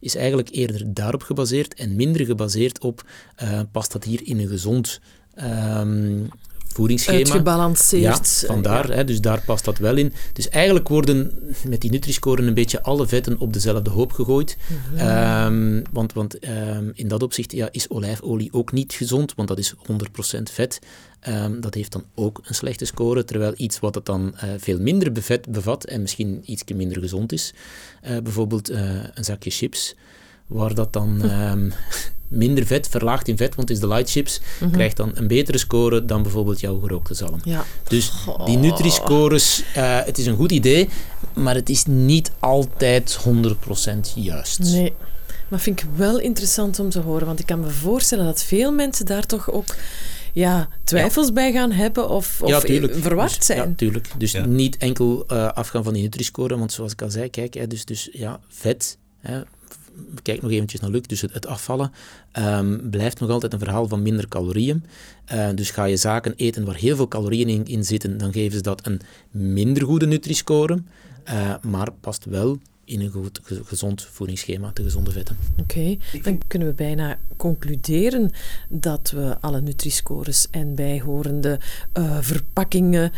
Is 0.00 0.14
eigenlijk 0.14 0.48
eerder 0.50 0.94
daarop 0.94 1.22
gebaseerd 1.22 1.74
en 1.74 1.96
minder 1.96 2.26
gebaseerd 2.26 2.78
op 2.78 3.08
uh, 3.42 3.60
past 3.72 3.92
dat 3.92 4.04
hier 4.04 4.26
in 4.26 4.38
een 4.38 4.48
gezond 4.48 5.00
um, 5.42 6.28
voedingsschema. 6.76 7.18
Uitgebalanceerd. 7.18 8.40
Ja, 8.40 8.46
vandaar. 8.46 8.88
Ja. 8.88 8.94
Hè, 8.94 9.04
dus 9.04 9.20
daar 9.20 9.42
past 9.44 9.64
dat 9.64 9.78
wel 9.78 9.96
in. 9.96 10.12
Dus 10.32 10.48
eigenlijk 10.48 10.88
worden 10.88 11.32
met 11.68 11.80
die 11.80 11.90
Nutri-score 11.90 12.42
een 12.42 12.54
beetje 12.54 12.82
alle 12.82 13.06
vetten 13.06 13.38
op 13.38 13.52
dezelfde 13.52 13.90
hoop 13.90 14.12
gegooid. 14.12 14.56
Mhm. 14.94 15.08
Um, 15.08 15.82
want 15.92 16.12
want 16.12 16.48
um, 16.48 16.92
in 16.94 17.08
dat 17.08 17.22
opzicht 17.22 17.52
ja, 17.52 17.68
is 17.70 17.90
olijfolie 17.90 18.52
ook 18.52 18.72
niet 18.72 18.92
gezond, 18.92 19.34
want 19.34 19.48
dat 19.48 19.58
is 19.58 19.74
100% 20.38 20.42
vet. 20.52 20.78
Um, 21.28 21.60
dat 21.60 21.74
heeft 21.74 21.92
dan 21.92 22.04
ook 22.14 22.40
een 22.44 22.54
slechte 22.54 22.84
score, 22.84 23.24
terwijl 23.24 23.52
iets 23.56 23.80
wat 23.80 23.94
het 23.94 24.04
dan 24.04 24.34
uh, 24.34 24.50
veel 24.58 24.78
minder 24.78 25.12
bevet, 25.12 25.48
bevat 25.48 25.84
en 25.84 26.00
misschien 26.00 26.42
iets 26.44 26.62
minder 26.74 27.00
gezond 27.00 27.32
is, 27.32 27.54
uh, 28.04 28.18
bijvoorbeeld 28.18 28.70
uh, 28.70 28.78
een 29.14 29.24
zakje 29.24 29.50
chips, 29.50 29.94
waar 30.46 30.74
dat 30.74 30.92
dan 30.92 31.30
um, 31.30 31.72
minder 32.28 32.66
vet, 32.66 32.88
verlaagd 32.88 33.28
in 33.28 33.36
vet, 33.36 33.54
want 33.54 33.68
het 33.68 33.76
is 33.76 33.82
de 33.82 33.88
light 33.88 34.10
chips, 34.10 34.40
mm 34.40 34.44
-hmm. 34.58 34.70
krijgt 34.70 34.96
dan 34.96 35.10
een 35.14 35.26
betere 35.26 35.58
score 35.58 36.04
dan 36.04 36.22
bijvoorbeeld 36.22 36.60
jouw 36.60 36.80
gerookte 36.80 37.14
zalm. 37.14 37.40
Ja. 37.44 37.64
Dus 37.88 38.12
die 38.44 38.56
Nutri-scores, 38.56 39.62
het 40.04 40.18
is 40.18 40.26
een 40.26 40.36
goed 40.36 40.52
idee, 40.52 40.88
maar 41.34 41.54
het 41.54 41.68
is 41.68 41.84
niet 41.84 42.30
altijd 42.38 43.18
100% 43.24 43.30
juist. 44.14 44.58
Nee. 44.58 44.92
Maar 45.48 45.60
vind 45.60 45.80
ik 45.80 45.88
wel 45.96 46.18
interessant 46.18 46.78
om 46.78 46.90
te 46.90 47.00
horen, 47.00 47.26
want 47.26 47.38
ik 47.38 47.46
kan 47.46 47.60
me 47.60 47.70
voorstellen 47.70 48.24
dat 48.24 48.42
veel 48.42 48.72
mensen 48.72 49.06
daar 49.06 49.26
toch 49.26 49.50
ook 49.50 49.74
ja, 50.32 50.68
twijfels 50.84 51.26
ja. 51.26 51.32
bij 51.32 51.52
gaan 51.52 51.72
hebben 51.72 52.08
of, 52.08 52.42
of 52.42 52.48
ja, 52.48 52.60
verward 52.60 53.36
dus, 53.36 53.46
zijn. 53.46 53.68
Ja, 53.68 53.74
tuurlijk. 53.76 54.08
Dus 54.18 54.32
ja. 54.32 54.44
niet 54.44 54.76
enkel 54.76 55.24
uh, 55.32 55.48
afgaan 55.52 55.84
van 55.84 55.92
die 55.92 56.02
Nutri-score, 56.02 56.58
want 56.58 56.72
zoals 56.72 56.92
ik 56.92 57.02
al 57.02 57.10
zei, 57.10 57.30
kijk, 57.30 57.54
hè, 57.54 57.66
dus, 57.66 57.84
dus 57.84 58.08
ja, 58.12 58.40
vet, 58.48 58.98
hè, 59.18 59.40
kijk 60.22 60.42
nog 60.42 60.50
eventjes 60.50 60.80
naar 60.80 60.90
Luc, 60.90 61.02
dus 61.02 61.20
het, 61.20 61.46
afvallen 61.46 61.92
um, 62.38 62.90
blijft 62.90 63.20
nog 63.20 63.30
altijd 63.30 63.52
een 63.52 63.58
verhaal 63.58 63.88
van 63.88 64.02
minder 64.02 64.28
calorieën. 64.28 64.84
Uh, 65.32 65.48
dus 65.54 65.70
ga 65.70 65.84
je 65.84 65.96
zaken 65.96 66.34
eten 66.36 66.64
waar 66.64 66.74
heel 66.74 66.96
veel 66.96 67.08
calorieën 67.08 67.66
in, 67.66 67.84
zitten, 67.84 68.18
dan 68.18 68.32
geven 68.32 68.56
ze 68.56 68.62
dat 68.62 68.86
een 68.86 69.00
minder 69.30 69.84
goede 69.84 70.06
Nutri-score, 70.06 70.82
uh, 71.28 71.54
maar 71.62 71.92
past 71.92 72.24
wel 72.24 72.58
in 72.84 73.00
een 73.00 73.10
goed, 73.10 73.40
gezond 73.42 74.02
voedingsschema, 74.02 74.70
de 74.74 74.82
gezonde 74.82 75.10
vetten. 75.10 75.36
Oké, 75.60 75.96
dan 76.22 76.40
kunnen 76.46 76.68
we 76.68 76.74
bijna 76.74 77.18
concluderen 77.36 78.30
dat 78.68 79.10
we 79.10 79.36
alle 79.40 79.60
Nutri-scores 79.60 80.46
en 80.50 80.74
bijhorende 80.74 81.60
uh, 81.98 82.18
verpakkingen 82.20 83.12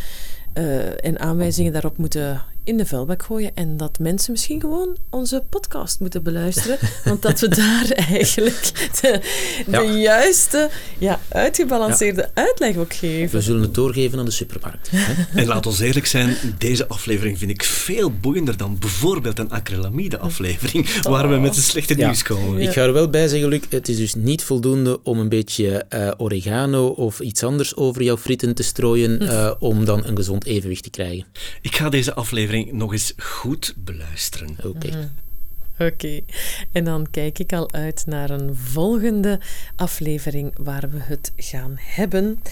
en 1.00 1.18
aanwijzingen 1.18 1.72
daarop 1.72 1.98
moeten 1.98 2.42
in 2.68 2.76
de 2.76 2.86
vuilbak 2.86 3.22
gooien 3.22 3.50
en 3.54 3.76
dat 3.76 3.98
mensen 3.98 4.32
misschien 4.32 4.60
gewoon 4.60 4.96
onze 5.10 5.42
podcast 5.50 6.00
moeten 6.00 6.22
beluisteren, 6.22 6.78
want 7.04 7.22
dat 7.22 7.40
we 7.40 7.48
daar 7.64 7.90
eigenlijk 7.90 8.90
de, 9.00 9.20
de 9.66 9.70
ja. 9.70 9.82
juiste, 9.82 10.70
ja, 10.98 11.20
uitgebalanceerde 11.28 12.20
ja. 12.20 12.42
uitleg 12.42 12.76
ook 12.76 12.94
geven. 12.94 13.38
We 13.38 13.44
zullen 13.44 13.62
het 13.62 13.74
doorgeven 13.74 14.18
aan 14.18 14.24
de 14.24 14.30
supermarkt. 14.30 14.90
en 15.34 15.46
laat 15.46 15.66
ons 15.66 15.80
eerlijk 15.80 16.06
zijn, 16.06 16.36
deze 16.58 16.86
aflevering 16.86 17.38
vind 17.38 17.50
ik 17.50 17.62
veel 17.62 18.10
boeiender 18.10 18.56
dan 18.56 18.78
bijvoorbeeld 18.78 19.38
een 19.38 19.50
acrylamide 19.50 20.18
aflevering, 20.18 20.88
oh. 20.88 21.02
waar 21.02 21.28
we 21.28 21.36
met 21.36 21.56
een 21.56 21.62
slechte 21.62 21.96
ja. 21.96 22.06
nieuws 22.06 22.22
komen. 22.22 22.60
Ik 22.60 22.72
ga 22.72 22.82
er 22.82 22.92
wel 22.92 23.10
bij 23.10 23.28
zeggen, 23.28 23.48
Luc, 23.48 23.62
het 23.68 23.88
is 23.88 23.96
dus 23.96 24.14
niet 24.14 24.42
voldoende 24.42 25.02
om 25.02 25.18
een 25.18 25.28
beetje 25.28 25.86
uh, 25.94 26.10
oregano 26.16 26.86
of 26.86 27.20
iets 27.20 27.42
anders 27.42 27.76
over 27.76 28.02
jouw 28.02 28.16
frieten 28.16 28.54
te 28.54 28.62
strooien, 28.62 29.22
uh, 29.22 29.52
om 29.58 29.84
dan 29.84 30.04
een 30.04 30.16
gezond 30.16 30.44
evenwicht 30.44 30.82
te 30.82 30.90
krijgen. 30.90 31.26
Ik 31.60 31.76
ga 31.76 31.88
deze 31.88 32.14
aflevering 32.14 32.57
nog 32.66 32.92
eens 32.92 33.12
goed 33.16 33.74
beluisteren. 33.76 34.50
Oké. 34.58 34.66
Okay. 34.68 34.90
Mm. 34.90 35.10
Oké, 35.78 35.92
okay. 35.92 36.24
en 36.72 36.84
dan 36.84 37.06
kijk 37.10 37.38
ik 37.38 37.52
al 37.52 37.72
uit 37.72 38.02
naar 38.06 38.30
een 38.30 38.56
volgende 38.56 39.40
aflevering 39.76 40.52
waar 40.60 40.90
we 40.90 40.98
het 40.98 41.32
gaan 41.36 41.74
hebben 41.78 42.42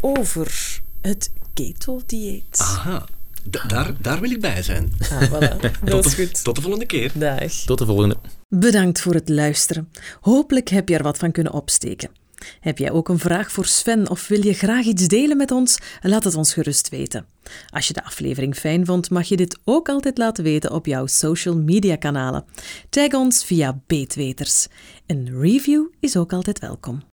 over 0.00 0.80
het 1.00 1.30
keto-dieet. 1.54 2.58
Aha, 2.58 3.06
D 3.50 3.68
daar, 3.68 3.94
daar 4.00 4.20
wil 4.20 4.30
ik 4.30 4.40
bij 4.40 4.62
zijn. 4.62 4.92
Ah, 5.10 5.22
voilà. 5.22 5.70
Dat 5.84 6.04
is 6.04 6.14
goed. 6.14 6.44
Tot 6.44 6.54
de 6.54 6.62
volgende 6.62 6.86
keer. 6.86 7.12
Dag. 7.14 7.52
Tot 7.52 7.78
de 7.78 7.86
volgende. 7.86 8.16
Bedankt 8.48 9.00
voor 9.00 9.14
het 9.14 9.28
luisteren. 9.28 9.88
Hopelijk 10.20 10.68
heb 10.68 10.88
je 10.88 10.96
er 10.96 11.02
wat 11.02 11.18
van 11.18 11.32
kunnen 11.32 11.52
opsteken. 11.52 12.10
Heb 12.60 12.78
jij 12.78 12.90
ook 12.90 13.08
een 13.08 13.18
vraag 13.18 13.52
voor 13.52 13.66
Sven 13.66 14.10
of 14.10 14.28
wil 14.28 14.44
je 14.44 14.52
graag 14.52 14.84
iets 14.84 15.08
delen 15.08 15.36
met 15.36 15.50
ons? 15.50 15.78
Laat 16.00 16.24
het 16.24 16.34
ons 16.34 16.52
gerust 16.52 16.88
weten. 16.88 17.26
Als 17.70 17.86
je 17.86 17.92
de 17.92 18.04
aflevering 18.04 18.56
fijn 18.56 18.86
vond, 18.86 19.10
mag 19.10 19.28
je 19.28 19.36
dit 19.36 19.58
ook 19.64 19.88
altijd 19.88 20.18
laten 20.18 20.44
weten 20.44 20.72
op 20.72 20.86
jouw 20.86 21.06
social 21.06 21.56
media 21.56 21.96
kanalen. 21.96 22.44
Tag 22.90 23.12
ons 23.12 23.44
via 23.44 23.80
Beetweters. 23.86 24.66
Een 25.06 25.40
review 25.40 25.86
is 26.00 26.16
ook 26.16 26.32
altijd 26.32 26.58
welkom. 26.58 27.02